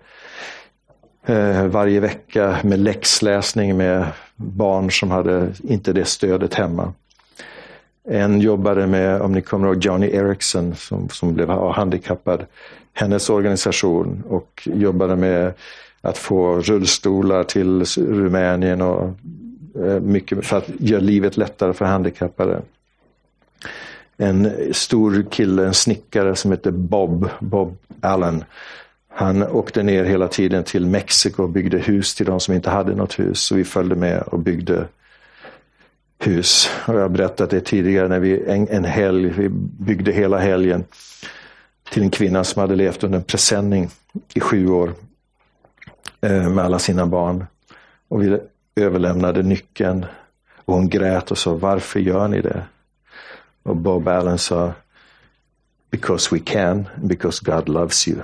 eh, 1.26 1.66
varje 1.66 2.00
vecka 2.00 2.58
med 2.64 2.78
läxläsning 2.78 3.76
med 3.76 4.06
barn 4.36 4.90
som 4.90 5.10
hade 5.10 5.52
inte 5.62 5.92
det 5.92 6.04
stödet 6.04 6.54
hemma. 6.54 6.92
En 8.08 8.40
jobbade 8.40 8.86
med, 8.86 9.20
om 9.20 9.32
ni 9.32 9.42
kommer 9.42 9.66
ihåg 9.66 9.84
Johnny 9.84 10.06
Erickson 10.06 10.74
som, 10.74 11.08
som 11.08 11.34
blev 11.34 11.50
handikappad, 11.50 12.46
hennes 12.92 13.30
organisation 13.30 14.22
och 14.28 14.68
jobbade 14.72 15.16
med 15.16 15.52
att 16.00 16.18
få 16.18 16.60
rullstolar 16.60 17.44
till 17.44 17.84
Rumänien 17.96 18.82
och 18.82 19.04
eh, 19.84 20.00
mycket 20.00 20.46
för 20.46 20.56
att 20.56 20.68
göra 20.78 21.00
livet 21.00 21.36
lättare 21.36 21.72
för 21.72 21.84
handikappade. 21.84 22.62
En 24.18 24.52
stor 24.74 25.24
kille, 25.30 25.66
en 25.66 25.74
snickare 25.74 26.36
som 26.36 26.50
heter 26.50 26.70
Bob, 26.70 27.28
Bob 27.40 27.76
Allen. 28.00 28.44
Han 29.08 29.42
åkte 29.42 29.82
ner 29.82 30.04
hela 30.04 30.28
tiden 30.28 30.64
till 30.64 30.86
Mexiko 30.86 31.42
och 31.42 31.48
byggde 31.48 31.78
hus 31.78 32.14
till 32.14 32.26
de 32.26 32.40
som 32.40 32.54
inte 32.54 32.70
hade 32.70 32.94
något 32.94 33.18
hus. 33.18 33.40
Så 33.40 33.54
vi 33.54 33.64
följde 33.64 33.94
med 33.94 34.22
och 34.22 34.38
byggde 34.38 34.86
hus. 36.18 36.70
Och 36.86 36.94
jag 36.94 37.00
har 37.00 37.08
berättat 37.08 37.50
det 37.50 37.60
tidigare 37.60 38.08
när 38.08 38.20
vi 38.20 38.44
en, 38.46 38.68
en 38.68 38.84
helg, 38.84 39.28
vi 39.28 39.48
byggde 39.78 40.12
hela 40.12 40.38
helgen 40.38 40.84
till 41.90 42.02
en 42.02 42.10
kvinna 42.10 42.44
som 42.44 42.60
hade 42.60 42.76
levt 42.76 43.04
under 43.04 43.18
en 43.18 43.24
presenning 43.24 43.90
i 44.34 44.40
sju 44.40 44.68
år 44.68 44.94
eh, 46.20 46.50
med 46.50 46.64
alla 46.64 46.78
sina 46.78 47.06
barn. 47.06 47.46
Och 48.08 48.22
vi 48.22 48.38
överlämnade 48.76 49.42
nyckeln 49.42 50.06
och 50.64 50.74
hon 50.74 50.88
grät 50.88 51.30
och 51.30 51.38
sa 51.38 51.54
varför 51.54 52.00
gör 52.00 52.28
ni 52.28 52.40
det? 52.40 52.62
Och 53.68 53.76
Bob 53.76 54.08
Allen 54.08 54.38
sa 54.38 54.72
Because 55.90 56.34
we 56.34 56.40
can, 56.44 56.88
because 56.96 57.40
God 57.44 57.68
loves 57.68 58.08
you. 58.08 58.18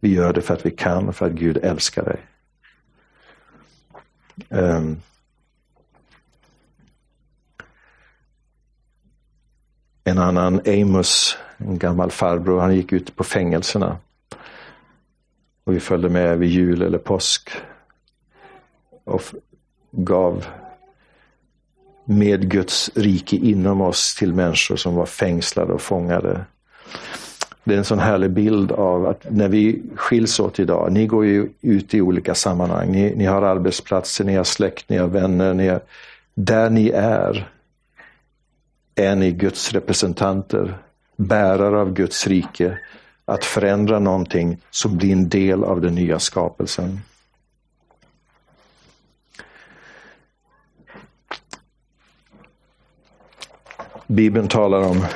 Vi 0.00 0.14
gör 0.14 0.32
det 0.32 0.40
för 0.40 0.54
att 0.54 0.66
vi 0.66 0.70
kan 0.70 1.08
och 1.08 1.16
för 1.16 1.26
att 1.26 1.32
Gud 1.32 1.56
älskar 1.56 2.04
dig. 2.04 2.20
Um, 4.48 5.00
En 10.04 10.18
annan, 10.18 10.60
Amos, 10.66 11.38
en 11.56 11.78
gammal 11.78 12.10
farbror, 12.10 12.60
han 12.60 12.74
gick 12.74 12.92
ut 12.92 13.16
på 13.16 13.24
fängelserna. 13.24 13.98
Och 15.64 15.74
vi 15.74 15.80
följde 15.80 16.08
med 16.08 16.38
vid 16.38 16.50
jul 16.50 16.82
eller 16.82 16.98
påsk. 16.98 17.50
Och 19.04 19.22
gav 19.90 20.46
med 22.08 22.50
Guds 22.50 22.90
rike 22.94 23.36
inom 23.36 23.80
oss 23.80 24.14
till 24.14 24.34
människor 24.34 24.76
som 24.76 24.94
var 24.94 25.06
fängslade 25.06 25.72
och 25.72 25.82
fångade. 25.82 26.40
Det 27.64 27.74
är 27.74 27.78
en 27.78 27.84
sån 27.84 27.98
härlig 27.98 28.30
bild 28.30 28.72
av 28.72 29.06
att 29.06 29.26
när 29.30 29.48
vi 29.48 29.82
skiljs 29.94 30.40
åt 30.40 30.58
idag, 30.60 30.92
ni 30.92 31.06
går 31.06 31.26
ju 31.26 31.48
ut 31.60 31.94
i 31.94 32.00
olika 32.00 32.34
sammanhang, 32.34 32.92
ni, 32.92 33.14
ni 33.16 33.24
har 33.24 33.42
arbetsplatser, 33.42 34.24
ni 34.24 34.34
har 34.34 34.44
släkt, 34.44 34.88
ni 34.88 34.96
har 34.96 35.08
vänner, 35.08 35.54
ni 35.54 35.68
har, 35.68 35.80
där 36.34 36.70
ni 36.70 36.88
är 36.88 37.48
är 38.94 39.16
ni 39.16 39.32
Guds 39.32 39.72
representanter, 39.72 40.78
bärare 41.16 41.80
av 41.80 41.92
Guds 41.92 42.26
rike, 42.26 42.78
att 43.24 43.44
förändra 43.44 43.98
någonting 43.98 44.58
som 44.70 44.96
blir 44.96 45.12
en 45.12 45.28
del 45.28 45.64
av 45.64 45.80
den 45.80 45.94
nya 45.94 46.18
skapelsen. 46.18 47.00
Bibeln 54.10 54.48
talar 54.48 54.82
om 54.82 55.06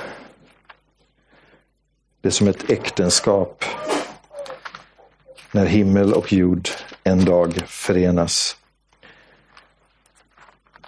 det 2.21 2.31
som 2.31 2.49
ett 2.49 2.71
äktenskap 2.71 3.65
när 5.53 5.67
himmel 5.67 6.13
och 6.13 6.33
jord 6.33 6.69
en 7.05 7.25
dag 7.25 7.55
förenas. 7.67 8.57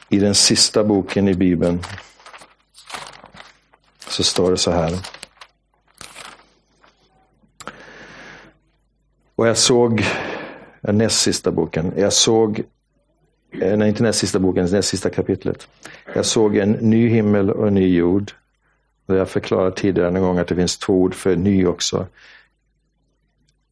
I 0.08 0.18
den 0.18 0.34
sista 0.34 0.84
boken 0.84 1.28
i 1.28 1.34
Bibeln 1.34 1.82
så 3.98 4.24
står 4.24 4.50
det 4.50 4.58
så 4.58 4.70
här. 4.70 4.98
Och 9.34 9.48
jag 9.48 9.58
såg, 9.58 10.04
näst 10.80 11.20
sista 11.20 11.50
boken, 11.50 11.92
jag 11.96 12.12
såg, 12.12 12.62
Eh, 13.60 13.76
nej 13.76 13.88
inte 13.88 14.02
näst 14.02 14.18
sista 14.18 14.38
boken, 14.38 14.66
näst 14.72 14.88
sista 14.88 15.10
kapitlet. 15.10 15.68
Jag 16.14 16.26
såg 16.26 16.56
en 16.56 16.72
ny 16.72 17.08
himmel 17.08 17.50
och 17.50 17.68
en 17.68 17.74
ny 17.74 17.96
jord. 17.96 18.32
Jag 19.06 19.28
förklarade 19.28 19.76
tidigare 19.76 20.08
en 20.08 20.22
gång 20.22 20.38
att 20.38 20.48
det 20.48 20.56
finns 20.56 20.78
två 20.78 20.92
ord 20.92 21.14
för 21.14 21.36
ny 21.36 21.66
också. 21.66 22.06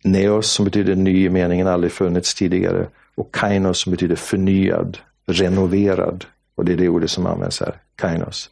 Neos 0.04 0.50
som 0.50 0.64
betyder 0.64 0.94
ny 0.94 1.24
i 1.24 1.30
meningen 1.30 1.66
aldrig 1.66 1.92
funnits 1.92 2.34
tidigare. 2.34 2.86
Och 3.14 3.34
kainos 3.34 3.78
som 3.78 3.90
betyder 3.92 4.16
förnyad, 4.16 4.98
renoverad. 5.26 6.24
Och 6.54 6.64
det 6.64 6.72
är 6.72 6.76
det 6.76 6.88
ordet 6.88 7.10
som 7.10 7.26
används 7.26 7.60
här, 7.60 7.74
kainos. 7.96 8.50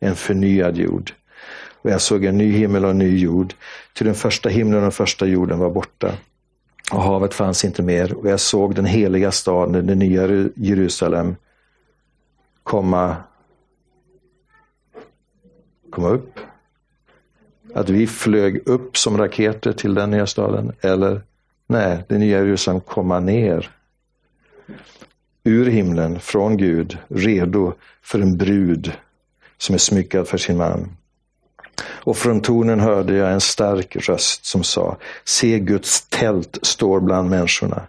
En 0.00 0.14
förnyad 0.14 0.76
jord. 0.76 1.12
Och 1.82 1.90
jag 1.90 2.00
såg 2.00 2.24
en 2.24 2.38
ny 2.38 2.52
himmel 2.52 2.84
och 2.84 2.90
en 2.90 2.98
ny 2.98 3.18
jord. 3.18 3.54
Till 3.92 4.06
den 4.06 4.14
första 4.14 4.48
himlen 4.48 4.76
och 4.76 4.82
den 4.82 4.92
första 4.92 5.26
jorden 5.26 5.58
var 5.58 5.70
borta. 5.70 6.12
Och 6.92 7.02
havet 7.02 7.34
fanns 7.34 7.64
inte 7.64 7.82
mer. 7.82 8.12
Och 8.14 8.28
jag 8.28 8.40
såg 8.40 8.74
den 8.74 8.84
heliga 8.84 9.32
staden, 9.32 9.86
det 9.86 9.94
nya 9.94 10.50
Jerusalem, 10.54 11.36
komma, 12.62 13.16
komma 15.90 16.08
upp. 16.08 16.38
Att 17.74 17.88
vi 17.88 18.06
flög 18.06 18.68
upp 18.68 18.96
som 18.96 19.18
raketer 19.18 19.72
till 19.72 19.94
den 19.94 20.10
nya 20.10 20.26
staden. 20.26 20.72
Eller 20.80 21.22
nej, 21.66 22.04
det 22.08 22.18
nya 22.18 22.38
Jerusalem 22.38 22.80
komma 22.80 23.20
ner. 23.20 23.70
Ur 25.44 25.66
himlen, 25.66 26.20
från 26.20 26.56
Gud, 26.56 26.98
redo 27.08 27.72
för 28.02 28.20
en 28.20 28.36
brud 28.36 28.92
som 29.58 29.74
är 29.74 29.78
smyckad 29.78 30.28
för 30.28 30.38
sin 30.38 30.56
man. 30.56 30.96
Och 31.84 32.16
från 32.16 32.40
tornen 32.40 32.80
hörde 32.80 33.14
jag 33.14 33.32
en 33.32 33.40
stark 33.40 33.96
röst 34.08 34.44
som 34.44 34.64
sa, 34.64 34.96
se 35.24 35.58
Guds 35.58 36.06
tält 36.08 36.58
står 36.62 37.00
bland 37.00 37.30
människorna. 37.30 37.82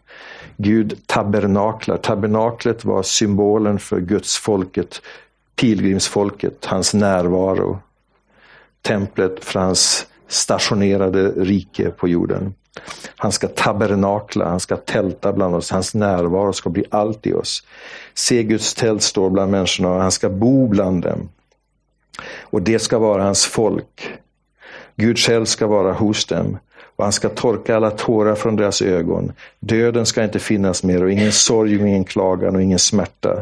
Gud 0.57 0.97
tabernaklar. 1.05 1.97
Tabernaklet 1.97 2.85
var 2.85 3.03
symbolen 3.03 3.79
för 3.79 3.99
Guds 3.99 4.37
folket, 4.37 5.01
pilgrimsfolket, 5.55 6.65
hans 6.65 6.93
närvaro. 6.93 7.79
Templet 8.81 9.45
för 9.45 9.59
hans 9.59 10.07
stationerade 10.27 11.29
rike 11.29 11.89
på 11.89 12.07
jorden. 12.07 12.53
Han 13.15 13.31
ska 13.31 13.47
tabernakla, 13.47 14.45
han 14.49 14.59
ska 14.59 14.77
tälta 14.77 15.33
bland 15.33 15.55
oss, 15.55 15.71
hans 15.71 15.93
närvaro 15.93 16.53
ska 16.53 16.69
bli 16.69 16.85
allt 16.89 17.27
i 17.27 17.33
oss. 17.33 17.63
Se 18.13 18.43
Guds 18.43 18.73
tält 18.73 19.01
står 19.01 19.29
bland 19.29 19.51
människorna 19.51 19.89
och 19.89 20.01
han 20.01 20.11
ska 20.11 20.29
bo 20.29 20.67
bland 20.67 21.03
dem. 21.03 21.29
Och 22.41 22.61
det 22.61 22.79
ska 22.79 22.99
vara 22.99 23.23
hans 23.23 23.45
folk. 23.45 24.09
Gud 24.95 25.19
själv 25.19 25.45
ska 25.45 25.67
vara 25.67 25.93
hos 25.93 26.25
dem 26.25 26.57
och 26.99 27.03
han 27.03 27.13
ska 27.13 27.29
torka 27.29 27.75
alla 27.75 27.91
tårar 27.91 28.35
från 28.35 28.55
deras 28.55 28.81
ögon. 28.81 29.31
Döden 29.59 30.05
ska 30.05 30.23
inte 30.23 30.39
finnas 30.39 30.83
mer 30.83 31.03
och 31.03 31.11
ingen 31.11 31.31
sorg 31.31 31.81
och 31.81 31.87
ingen 31.87 32.03
klagan 32.03 32.55
och 32.55 32.61
ingen 32.61 32.79
smärta. 32.79 33.41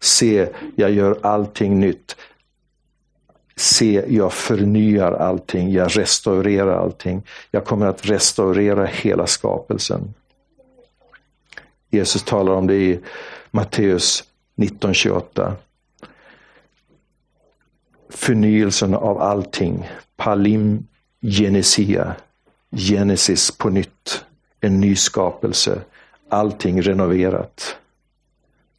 Se, 0.00 0.48
jag 0.76 0.90
gör 0.90 1.18
allting 1.22 1.80
nytt. 1.80 2.16
Se, 3.56 4.04
jag 4.08 4.32
förnyar 4.32 5.12
allting, 5.12 5.72
jag 5.72 5.98
restaurerar 5.98 6.82
allting. 6.82 7.22
Jag 7.50 7.64
kommer 7.64 7.86
att 7.86 8.06
restaurera 8.06 8.84
hela 8.84 9.26
skapelsen. 9.26 10.14
Jesus 11.90 12.22
talar 12.22 12.52
om 12.52 12.66
det 12.66 12.74
i 12.74 13.00
Matteus 13.50 14.24
1928. 14.56 15.56
Förnyelsen 18.08 18.94
av 18.94 19.22
allting. 19.22 19.88
Palim 20.16 20.86
genesia. 21.20 22.14
Genesis 22.70 23.50
på 23.50 23.70
nytt. 23.70 24.24
En 24.60 24.80
ny 24.80 24.96
skapelse. 24.96 25.80
Allting 26.28 26.82
renoverat. 26.82 27.76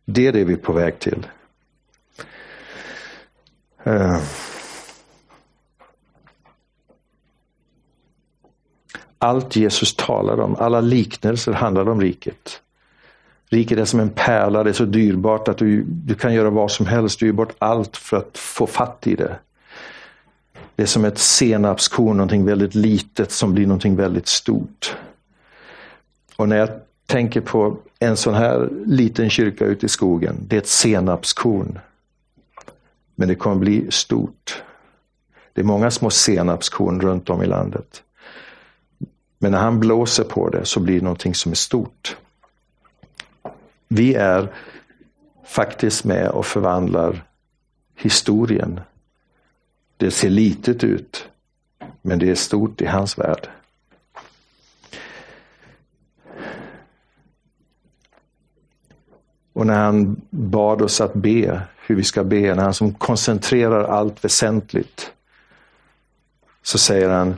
Det 0.06 0.28
är 0.28 0.32
det 0.32 0.44
vi 0.44 0.54
är 0.54 0.58
på 0.58 0.74
väg 0.74 1.00
till. 1.00 1.28
Eh. 3.84 4.22
Allt 9.18 9.56
Jesus 9.56 9.96
talar 9.96 10.40
om, 10.40 10.56
alla 10.56 10.82
liknelser 10.82 11.52
handlar 11.54 11.90
om 11.90 12.02
riket. 12.02 12.62
Riket 13.50 13.78
är 13.78 13.86
som 13.86 14.00
en 14.00 14.10
pärla, 14.10 14.64
det 14.64 14.70
är 14.70 14.74
så 14.74 14.86
dyrbart 14.86 15.48
att 15.48 15.58
du, 15.58 15.84
du 15.84 16.16
kan 16.16 16.34
göra 16.34 16.50
vad 16.50 16.72
som 16.72 16.86
helst. 16.86 17.20
Du 17.20 17.26
gör 17.26 17.34
bort 17.34 17.56
allt 17.60 17.98
för 17.98 18.18
att 18.18 18.38
få 18.38 18.68
fatt 18.68 19.08
i 19.08 19.16
det. 19.16 19.40
Det 20.76 20.84
är 20.84 20.88
som 20.88 21.06
ett 21.06 21.18
senapskorn, 21.18 22.18
någonting 22.18 22.46
väldigt 22.46 22.76
litet 22.76 23.32
som 23.32 23.54
blir 23.54 23.68
någonting 23.68 23.96
väldigt 23.96 24.28
stort. 24.28 24.96
Och 26.36 26.50
när 26.50 26.58
jag 26.58 26.70
tänker 27.06 27.42
på 27.42 27.78
en 28.00 28.18
sån 28.18 28.34
här 28.34 28.70
liten 28.86 29.30
kyrka 29.30 29.66
ute 29.66 29.86
i 29.86 29.90
skogen, 29.90 30.36
det 30.48 30.56
är 30.56 30.62
ett 30.62 30.68
senapskorn. 30.68 31.80
Men 33.16 33.28
det 33.28 33.36
kommer 33.36 33.56
bli 33.56 33.88
stort. 33.92 34.64
Det 35.54 35.62
är 35.62 35.66
många 35.66 35.92
små 35.92 36.10
senapskorn 36.10 37.02
runt 37.02 37.30
om 37.30 37.44
i 37.44 37.46
landet. 37.46 38.04
Men 39.38 39.52
när 39.52 39.60
han 39.60 39.80
blåser 39.80 40.24
på 40.24 40.50
det 40.50 40.66
så 40.66 40.80
blir 40.80 40.96
det 40.96 41.04
någonting 41.04 41.36
som 41.36 41.52
är 41.52 41.56
stort. 41.56 42.18
Vi 43.92 44.14
är 44.14 44.54
faktiskt 45.46 46.04
med 46.04 46.30
och 46.30 46.46
förvandlar 46.46 47.24
historien. 47.96 48.80
Det 49.98 50.12
ser 50.12 50.30
litet 50.30 50.84
ut, 50.84 51.30
men 52.02 52.20
det 52.20 52.30
är 52.30 52.36
stort 52.36 52.82
i 52.82 52.86
hans 52.86 53.18
värld. 53.18 53.50
Och 59.54 59.68
när 59.68 59.84
han 59.84 60.22
bad 60.30 60.82
oss 60.82 61.02
att 61.02 61.14
be, 61.14 61.62
hur 61.88 61.96
vi 61.96 62.04
ska 62.04 62.24
be, 62.24 62.56
när 62.56 62.64
han 62.64 62.74
som 62.74 62.94
koncentrerar 62.94 63.84
allt 63.84 64.26
väsentligt, 64.26 65.12
så 66.62 66.78
säger 66.78 67.10
han, 67.10 67.36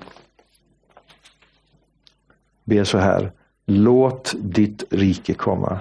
ber 2.63 2.83
så 2.83 2.97
här, 2.97 3.31
låt 3.65 4.33
ditt 4.37 4.83
rike 4.89 5.33
komma. 5.33 5.79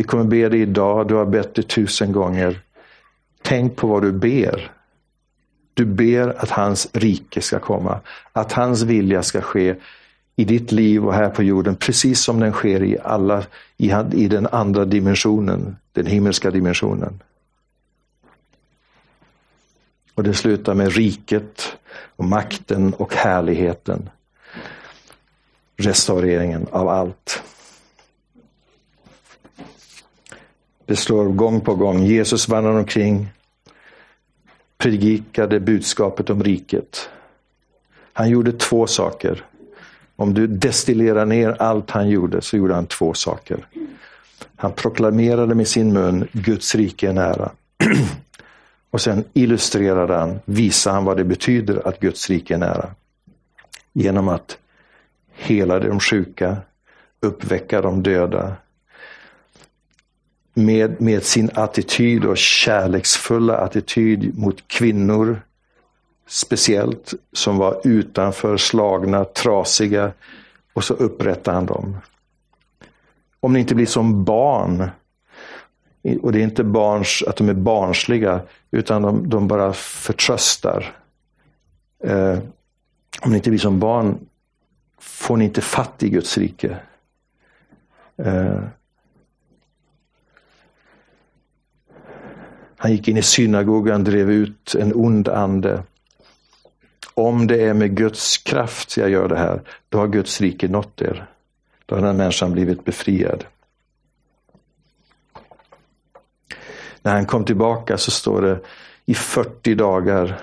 Vi 0.00 0.04
kommer 0.04 0.24
be 0.24 0.48
dig 0.48 0.60
idag, 0.60 1.08
du 1.08 1.14
har 1.14 1.26
bett 1.26 1.54
det 1.54 1.62
tusen 1.62 2.12
gånger. 2.12 2.60
Tänk 3.42 3.76
på 3.76 3.86
vad 3.86 4.02
du 4.02 4.12
ber. 4.12 4.72
Du 5.74 5.84
ber 5.84 6.42
att 6.42 6.50
hans 6.50 6.88
rike 6.92 7.42
ska 7.42 7.58
komma, 7.58 8.00
att 8.32 8.52
hans 8.52 8.82
vilja 8.82 9.22
ska 9.22 9.40
ske 9.40 9.76
i 10.36 10.44
ditt 10.44 10.72
liv 10.72 11.06
och 11.06 11.14
här 11.14 11.30
på 11.30 11.42
jorden, 11.42 11.76
precis 11.76 12.20
som 12.20 12.40
den 12.40 12.52
sker 12.52 12.82
i, 12.82 12.98
alla, 13.04 13.44
i, 13.76 13.92
i 14.12 14.28
den 14.28 14.46
andra 14.46 14.84
dimensionen, 14.84 15.76
den 15.92 16.06
himmelska 16.06 16.50
dimensionen. 16.50 17.22
Och 20.14 20.22
det 20.22 20.34
slutar 20.34 20.74
med 20.74 20.92
riket 20.92 21.76
och 22.16 22.24
makten 22.24 22.94
och 22.94 23.14
härligheten. 23.14 24.10
Restaureringen 25.76 26.66
av 26.70 26.88
allt. 26.88 27.42
Det 30.90 30.96
slår 30.96 31.24
gång 31.24 31.60
på 31.60 31.74
gång. 31.74 32.04
Jesus 32.04 32.48
vandrar 32.48 32.72
omkring, 32.72 33.28
predikade 34.78 35.60
budskapet 35.60 36.30
om 36.30 36.42
riket. 36.42 37.08
Han 38.12 38.30
gjorde 38.30 38.52
två 38.52 38.86
saker. 38.86 39.44
Om 40.16 40.34
du 40.34 40.46
destillerar 40.46 41.26
ner 41.26 41.56
allt 41.62 41.90
han 41.90 42.08
gjorde 42.08 42.42
så 42.42 42.56
gjorde 42.56 42.74
han 42.74 42.86
två 42.86 43.14
saker. 43.14 43.66
Han 44.56 44.72
proklamerade 44.72 45.54
med 45.54 45.68
sin 45.68 45.92
mun 45.92 46.28
Guds 46.32 46.74
rike 46.74 47.08
är 47.08 47.12
nära. 47.12 47.50
Och 48.90 49.00
sen 49.00 49.24
illustrerade 49.32 50.14
han, 50.14 50.40
visade 50.44 50.94
han 50.94 51.04
vad 51.04 51.16
det 51.16 51.24
betyder 51.24 51.88
att 51.88 52.00
Guds 52.00 52.30
rike 52.30 52.54
är 52.54 52.58
nära. 52.58 52.90
Genom 53.92 54.28
att 54.28 54.58
hela 55.32 55.78
de 55.78 56.00
sjuka, 56.00 56.56
uppväcka 57.20 57.80
de 57.80 58.02
döda, 58.02 58.56
med, 60.64 61.00
med 61.00 61.22
sin 61.22 61.50
attityd 61.54 62.24
och 62.24 62.38
kärleksfulla 62.38 63.56
attityd 63.56 64.38
mot 64.38 64.68
kvinnor 64.68 65.40
speciellt 66.26 67.14
som 67.32 67.58
var 67.58 67.80
utanför, 67.84 68.56
slagna, 68.56 69.24
trasiga 69.24 70.12
och 70.72 70.84
så 70.84 70.94
upprättar 70.94 71.52
han 71.52 71.66
dem. 71.66 71.96
Om 73.40 73.52
ni 73.52 73.60
inte 73.60 73.74
blir 73.74 73.86
som 73.86 74.24
barn, 74.24 74.90
och 76.22 76.32
det 76.32 76.38
är 76.38 76.42
inte 76.42 76.64
barns, 76.64 77.24
att 77.26 77.36
de 77.36 77.48
är 77.48 77.54
barnsliga, 77.54 78.40
utan 78.70 79.02
de, 79.02 79.28
de 79.28 79.48
bara 79.48 79.72
förtröstar. 79.72 80.96
Eh, 82.04 82.38
om 83.20 83.30
ni 83.30 83.36
inte 83.36 83.50
blir 83.50 83.60
som 83.60 83.78
barn 83.78 84.18
får 84.98 85.36
ni 85.36 85.44
inte 85.44 85.60
fatt 85.60 86.02
i 86.02 86.08
Guds 86.08 86.38
rike. 86.38 86.76
Eh, 88.16 88.60
Han 92.82 92.92
gick 92.92 93.08
in 93.08 93.16
i 93.16 93.22
synagogan, 93.22 94.04
drev 94.04 94.30
ut 94.30 94.74
en 94.74 94.92
ond 94.94 95.28
ande. 95.28 95.82
Om 97.14 97.46
det 97.46 97.62
är 97.62 97.74
med 97.74 97.96
Guds 97.96 98.38
kraft 98.38 98.96
jag 98.96 99.10
gör 99.10 99.28
det 99.28 99.38
här, 99.38 99.62
då 99.88 99.98
har 99.98 100.08
Guds 100.08 100.40
rike 100.40 100.68
nått 100.68 101.02
er. 101.02 101.26
Då 101.86 101.94
har 101.94 102.02
den 102.02 102.16
människan 102.16 102.52
blivit 102.52 102.84
befriad. 102.84 103.44
När 107.02 107.12
han 107.12 107.26
kom 107.26 107.44
tillbaka 107.44 107.98
så 107.98 108.10
står 108.10 108.42
det 108.42 108.60
i 109.04 109.14
40 109.14 109.74
dagar 109.74 110.40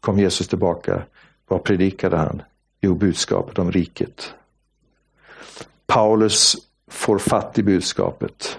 kom 0.00 0.18
Jesus 0.18 0.48
tillbaka. 0.48 1.02
Vad 1.48 1.64
predikade 1.64 2.16
han? 2.16 2.42
Jo, 2.80 2.94
budskapet 2.94 3.58
om 3.58 3.72
riket. 3.72 4.34
Paulus 5.86 6.56
får 6.90 7.18
fatt 7.18 7.58
i 7.58 7.62
budskapet. 7.62 8.58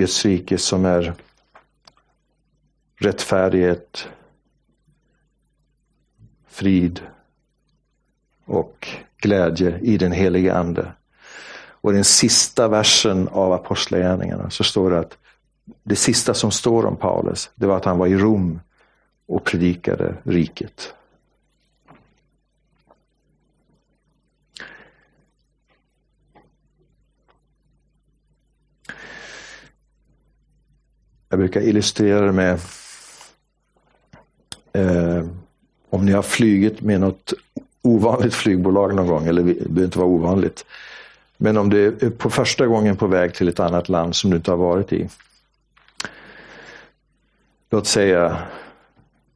Guds 0.00 0.24
rike 0.24 0.58
som 0.58 0.84
är 0.84 1.14
rättfärdighet, 2.96 4.08
frid 6.48 7.00
och 8.44 8.88
glädje 9.16 9.78
i 9.78 9.98
den 9.98 10.12
helige 10.12 10.54
Ande. 10.54 10.92
Och 11.52 11.92
i 11.92 11.94
den 11.94 12.04
sista 12.04 12.68
versen 12.68 13.28
av 13.28 13.52
Apostlagärningarna 13.52 14.50
så 14.50 14.64
står 14.64 14.90
det 14.90 14.98
att 14.98 15.18
det 15.82 15.96
sista 15.96 16.34
som 16.34 16.50
står 16.50 16.86
om 16.86 16.96
Paulus, 16.96 17.50
det 17.54 17.66
var 17.66 17.76
att 17.76 17.84
han 17.84 17.98
var 17.98 18.06
i 18.06 18.16
Rom 18.16 18.60
och 19.26 19.44
predikade 19.44 20.14
riket. 20.22 20.94
Jag 31.30 31.38
brukar 31.38 31.60
illustrera 31.60 32.26
det 32.26 32.32
med 32.32 32.58
eh, 34.72 35.24
om 35.90 36.06
ni 36.06 36.12
har 36.12 36.22
flugit 36.22 36.80
med 36.80 37.00
något 37.00 37.32
ovanligt 37.82 38.34
flygbolag 38.34 38.94
någon 38.94 39.06
gång, 39.06 39.26
eller 39.26 39.42
det 39.42 39.54
behöver 39.54 39.84
inte 39.84 39.98
vara 39.98 40.08
ovanligt. 40.08 40.64
Men 41.36 41.56
om 41.56 41.70
du 41.70 41.86
är 41.86 42.10
på 42.10 42.30
första 42.30 42.66
gången 42.66 42.96
på 42.96 43.06
väg 43.06 43.34
till 43.34 43.48
ett 43.48 43.60
annat 43.60 43.88
land 43.88 44.16
som 44.16 44.30
du 44.30 44.36
inte 44.36 44.50
har 44.50 44.58
varit 44.58 44.92
i. 44.92 45.08
Låt 47.70 47.86
säga 47.86 48.42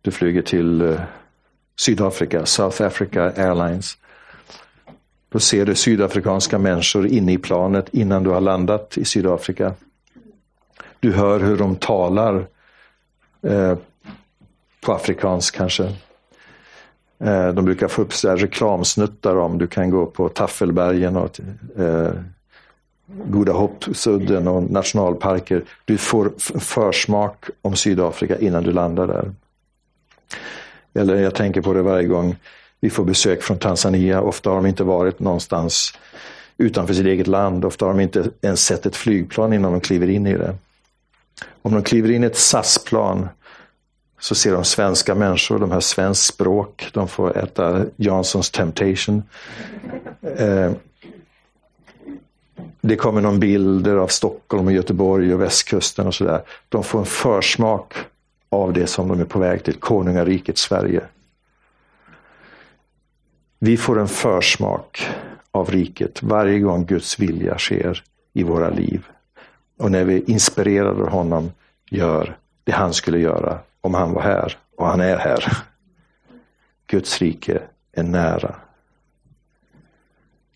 du 0.03 0.11
flyger 0.11 0.43
till 0.43 0.81
eh, 0.81 1.01
Sydafrika, 1.77 2.47
South 2.47 2.83
Africa 2.83 3.23
Airlines. 3.23 3.99
Då 5.29 5.39
ser 5.39 5.67
du 5.67 5.75
sydafrikanska 5.75 6.59
människor 6.59 7.07
inne 7.07 7.33
i 7.33 7.39
planet 7.39 7.89
innan 7.93 8.23
du 8.23 8.31
har 8.31 8.41
landat 8.41 8.99
i 8.99 9.05
Sydafrika. 9.05 9.75
Du 11.05 11.13
hör 11.13 11.41
hur 11.41 11.57
de 11.57 11.77
talar 11.77 12.47
eh, 13.43 13.79
på 14.81 14.93
afrikansk 14.93 15.57
kanske. 15.57 15.85
Eh, 17.25 17.49
de 17.49 17.65
brukar 17.65 17.89
få 17.89 18.03
upp 18.03 18.13
så 18.13 18.37
reklamsnuttar 18.37 19.37
om 19.37 19.59
du 19.59 19.67
kan 19.67 19.91
gå 19.91 20.07
på 20.07 20.29
Taffelbergen 20.29 21.17
och 21.17 21.41
eh, 21.79 22.13
Goda 23.07 23.53
hoppsudden 23.53 24.49
och 24.49 24.71
nationalparker. 24.71 25.65
Du 25.85 25.99
får 25.99 26.33
försmak 26.61 27.45
om 27.63 27.77
Sydafrika 27.77 28.39
innan 28.39 28.63
du 28.63 28.73
landar 28.73 29.07
där. 29.07 29.33
Eller 30.95 31.17
jag 31.17 31.35
tänker 31.35 31.61
på 31.61 31.73
det 31.73 31.83
varje 31.83 32.07
gång 32.07 32.37
vi 32.81 32.91
får 32.91 33.05
besök 33.05 33.43
från 33.43 33.59
Tanzania. 33.59 34.21
Ofta 34.23 34.51
har 34.51 34.57
de 34.57 34.67
inte 34.67 34.85
varit 34.85 35.21
någonstans 35.21 35.99
utanför 36.59 36.95
sitt 36.95 37.07
eget 37.07 37.27
land. 37.27 37.65
Ofta 37.65 37.85
har 37.85 37.93
de 37.93 38.01
inte 38.01 38.31
ens 38.43 38.65
sett 38.65 38.87
ett 38.87 38.97
flygplan 38.97 39.53
innan 39.53 39.73
de 39.73 39.81
kliver 39.81 40.11
in 40.11 40.27
i 40.27 40.37
det. 40.37 40.55
Om 41.67 41.73
de 41.73 41.83
kliver 41.83 42.11
in 42.11 42.25
i 42.25 42.27
ett 42.27 42.37
SAS-plan 42.37 43.29
så 44.21 44.35
ser 44.35 44.53
de 44.53 44.65
svenska 44.65 45.15
människor, 45.15 45.59
de 45.59 45.71
har 45.71 45.81
svenskt 45.81 46.25
språk, 46.25 46.91
de 46.93 47.09
får 47.09 47.39
äta 47.39 47.85
Janssons 47.97 48.51
Temptation. 48.51 49.23
Eh, 50.37 50.73
det 52.81 52.97
kommer 52.97 53.21
någon 53.21 53.41
bilder 53.41 53.97
av 53.97 54.07
Stockholm 54.07 54.67
och 54.67 54.73
Göteborg 54.73 55.35
och 55.35 55.41
västkusten 55.41 56.07
och 56.07 56.15
sådär. 56.15 56.43
De 56.69 56.85
får 56.85 56.99
en 56.99 57.07
försmak 57.07 57.95
av 58.49 58.73
det 58.73 58.87
som 58.87 59.09
de 59.09 59.21
är 59.21 59.25
på 59.25 59.39
väg 59.39 59.65
till, 59.65 59.75
konungariket 59.75 60.59
Sverige. 60.59 61.01
Vi 63.59 63.77
får 63.77 64.01
en 64.01 64.09
försmak 64.09 65.09
av 65.51 65.71
riket 65.71 66.23
varje 66.23 66.59
gång 66.59 66.85
Guds 66.85 67.19
vilja 67.19 67.59
sker 67.59 68.05
i 68.33 68.43
våra 68.43 68.71
liv. 68.71 69.07
Och 69.85 69.91
när 69.91 70.05
vi 70.05 70.25
inspirerade 70.27 71.11
honom 71.11 71.53
gör 71.91 72.39
det 72.65 72.73
han 72.73 72.95
skulle 72.95 73.19
göra 73.19 73.59
om 73.81 73.95
han 73.95 74.13
var 74.13 74.23
här 74.23 74.59
och 74.77 74.87
han 74.87 75.01
är 75.01 75.17
här. 75.17 75.57
Guds 76.87 77.21
rike 77.21 77.63
är 77.93 78.03
nära. 78.03 78.55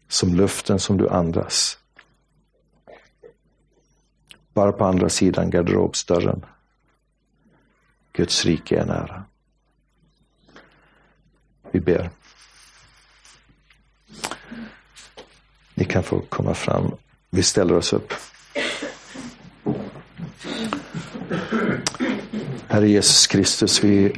Som 0.09 0.35
luften 0.35 0.79
som 0.79 0.97
du 0.97 1.09
andas. 1.09 1.79
Bara 4.53 4.73
på 4.73 4.85
andra 4.85 5.09
sidan 5.09 5.51
garderobsdörren. 5.51 6.45
Guds 8.13 8.45
rike 8.45 8.81
är 8.81 8.87
nära. 8.87 9.25
Vi 11.71 11.81
ber. 11.81 12.11
Ni 15.75 15.85
kan 15.85 16.03
få 16.03 16.21
komma 16.21 16.55
fram. 16.55 16.93
Vi 17.31 17.43
ställer 17.43 17.75
oss 17.75 17.93
upp. 17.93 18.13
Herre 22.69 22.89
Jesus 22.89 23.27
Kristus, 23.27 23.85
vi 23.85 24.13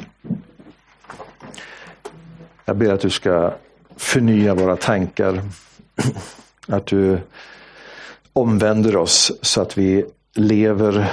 jag 2.64 2.76
ber 2.76 2.92
att 2.92 3.00
du 3.00 3.10
ska 3.10 3.54
förnya 3.96 4.54
våra 4.54 4.76
tankar. 4.76 5.42
Att 6.68 6.86
du 6.86 7.20
omvänder 8.32 8.96
oss 8.96 9.32
så 9.42 9.62
att 9.62 9.78
vi 9.78 10.04
lever 10.34 11.10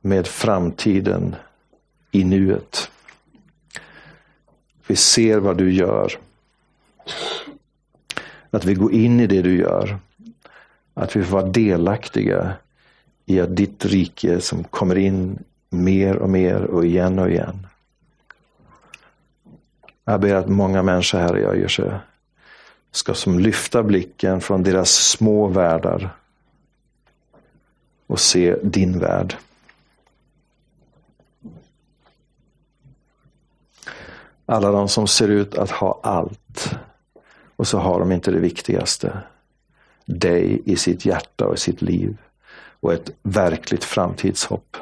med 0.00 0.26
framtiden 0.26 1.36
i 2.10 2.24
nuet. 2.24 2.90
Vi 4.86 4.96
ser 4.96 5.38
vad 5.38 5.56
du 5.56 5.72
gör. 5.72 6.18
Att 8.50 8.64
vi 8.64 8.74
går 8.74 8.92
in 8.92 9.20
i 9.20 9.26
det 9.26 9.42
du 9.42 9.56
gör. 9.56 9.98
Att 10.94 11.16
vi 11.16 11.22
får 11.22 11.32
vara 11.32 11.46
delaktiga 11.46 12.54
i 13.26 13.40
att 13.40 13.56
ditt 13.56 13.84
rike 13.84 14.40
som 14.40 14.64
kommer 14.64 14.98
in 14.98 15.38
mer 15.70 16.16
och 16.16 16.30
mer 16.30 16.62
och 16.62 16.86
igen 16.86 17.18
och 17.18 17.30
igen. 17.30 17.66
Jag 20.04 20.20
ber 20.20 20.34
att 20.34 20.48
många 20.48 20.82
människor 20.82 21.18
här 21.18 21.38
i 21.38 21.44
Öjersö 21.44 21.98
ska 22.90 23.14
som 23.14 23.38
lyfta 23.38 23.82
blicken 23.82 24.40
från 24.40 24.62
deras 24.62 24.90
små 24.90 25.46
världar 25.46 26.10
och 28.06 28.20
se 28.20 28.56
din 28.62 28.98
värld. 28.98 29.36
Alla 34.46 34.70
de 34.70 34.88
som 34.88 35.06
ser 35.06 35.28
ut 35.28 35.54
att 35.54 35.70
ha 35.70 36.00
allt 36.02 36.74
och 37.56 37.66
så 37.66 37.78
har 37.78 38.00
de 38.00 38.12
inte 38.12 38.30
det 38.30 38.38
viktigaste. 38.38 39.18
Dig 40.04 40.62
i 40.64 40.76
sitt 40.76 41.06
hjärta 41.06 41.46
och 41.46 41.54
i 41.54 41.58
sitt 41.58 41.82
liv 41.82 42.16
och 42.84 42.92
ett 42.92 43.10
verkligt 43.22 43.84
framtidshopp. 43.84 44.76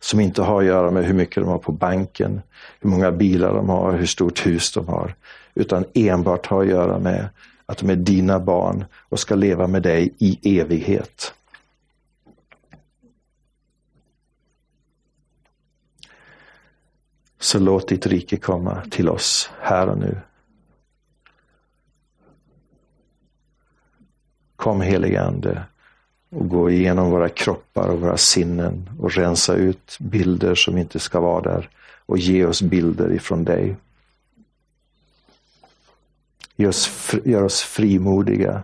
Som 0.00 0.20
inte 0.20 0.42
har 0.42 0.60
att 0.60 0.66
göra 0.66 0.90
med 0.90 1.04
hur 1.04 1.14
mycket 1.14 1.42
de 1.42 1.48
har 1.48 1.58
på 1.58 1.72
banken, 1.72 2.42
hur 2.80 2.90
många 2.90 3.12
bilar 3.12 3.54
de 3.54 3.68
har, 3.68 3.92
hur 3.92 4.06
stort 4.06 4.46
hus 4.46 4.72
de 4.72 4.88
har. 4.88 5.14
Utan 5.54 5.84
enbart 5.94 6.46
har 6.46 6.62
att 6.62 6.68
göra 6.68 6.98
med 6.98 7.28
att 7.66 7.78
de 7.78 7.90
är 7.90 7.96
dina 7.96 8.40
barn 8.40 8.84
och 9.08 9.20
ska 9.20 9.34
leva 9.34 9.66
med 9.66 9.82
dig 9.82 10.14
i 10.18 10.58
evighet. 10.60 11.34
Så 17.38 17.58
låt 17.58 17.88
ditt 17.88 18.06
rike 18.06 18.36
komma 18.36 18.82
till 18.90 19.08
oss 19.08 19.50
här 19.60 19.88
och 19.88 19.98
nu. 19.98 20.16
Kom 24.56 24.80
helige 24.80 25.22
Ande 25.22 25.64
och 26.34 26.48
gå 26.48 26.70
igenom 26.70 27.10
våra 27.10 27.28
kroppar 27.28 27.88
och 27.88 28.00
våra 28.00 28.16
sinnen 28.16 28.90
och 28.98 29.12
rensa 29.12 29.54
ut 29.54 29.96
bilder 30.00 30.54
som 30.54 30.78
inte 30.78 30.98
ska 30.98 31.20
vara 31.20 31.40
där 31.40 31.68
och 32.06 32.18
ge 32.18 32.44
oss 32.44 32.62
bilder 32.62 33.12
ifrån 33.12 33.44
dig. 33.44 33.76
Gör 37.24 37.42
oss, 37.44 37.62
frimodiga 37.62 38.62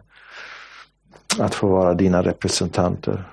att 1.39 1.55
få 1.55 1.69
vara 1.69 1.95
dina 1.95 2.23
representanter. 2.23 3.25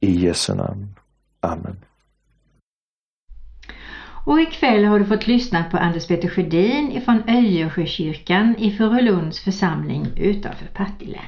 I 0.00 0.10
Jesu 0.10 0.54
namn. 0.54 0.94
Amen. 1.40 1.76
Och 4.26 4.40
ikväll 4.40 4.84
har 4.84 4.98
du 4.98 5.04
fått 5.04 5.26
lyssna 5.26 5.64
på 5.64 5.76
Anders 5.76 6.06
Peter 6.06 6.28
Sjödin 6.28 6.92
ifrån 6.92 7.22
Öjersjökyrkan 7.28 8.56
i 8.58 8.76
Furulunds 8.76 9.40
församling 9.40 10.06
utanför 10.16 10.66
Partille. 10.66 11.20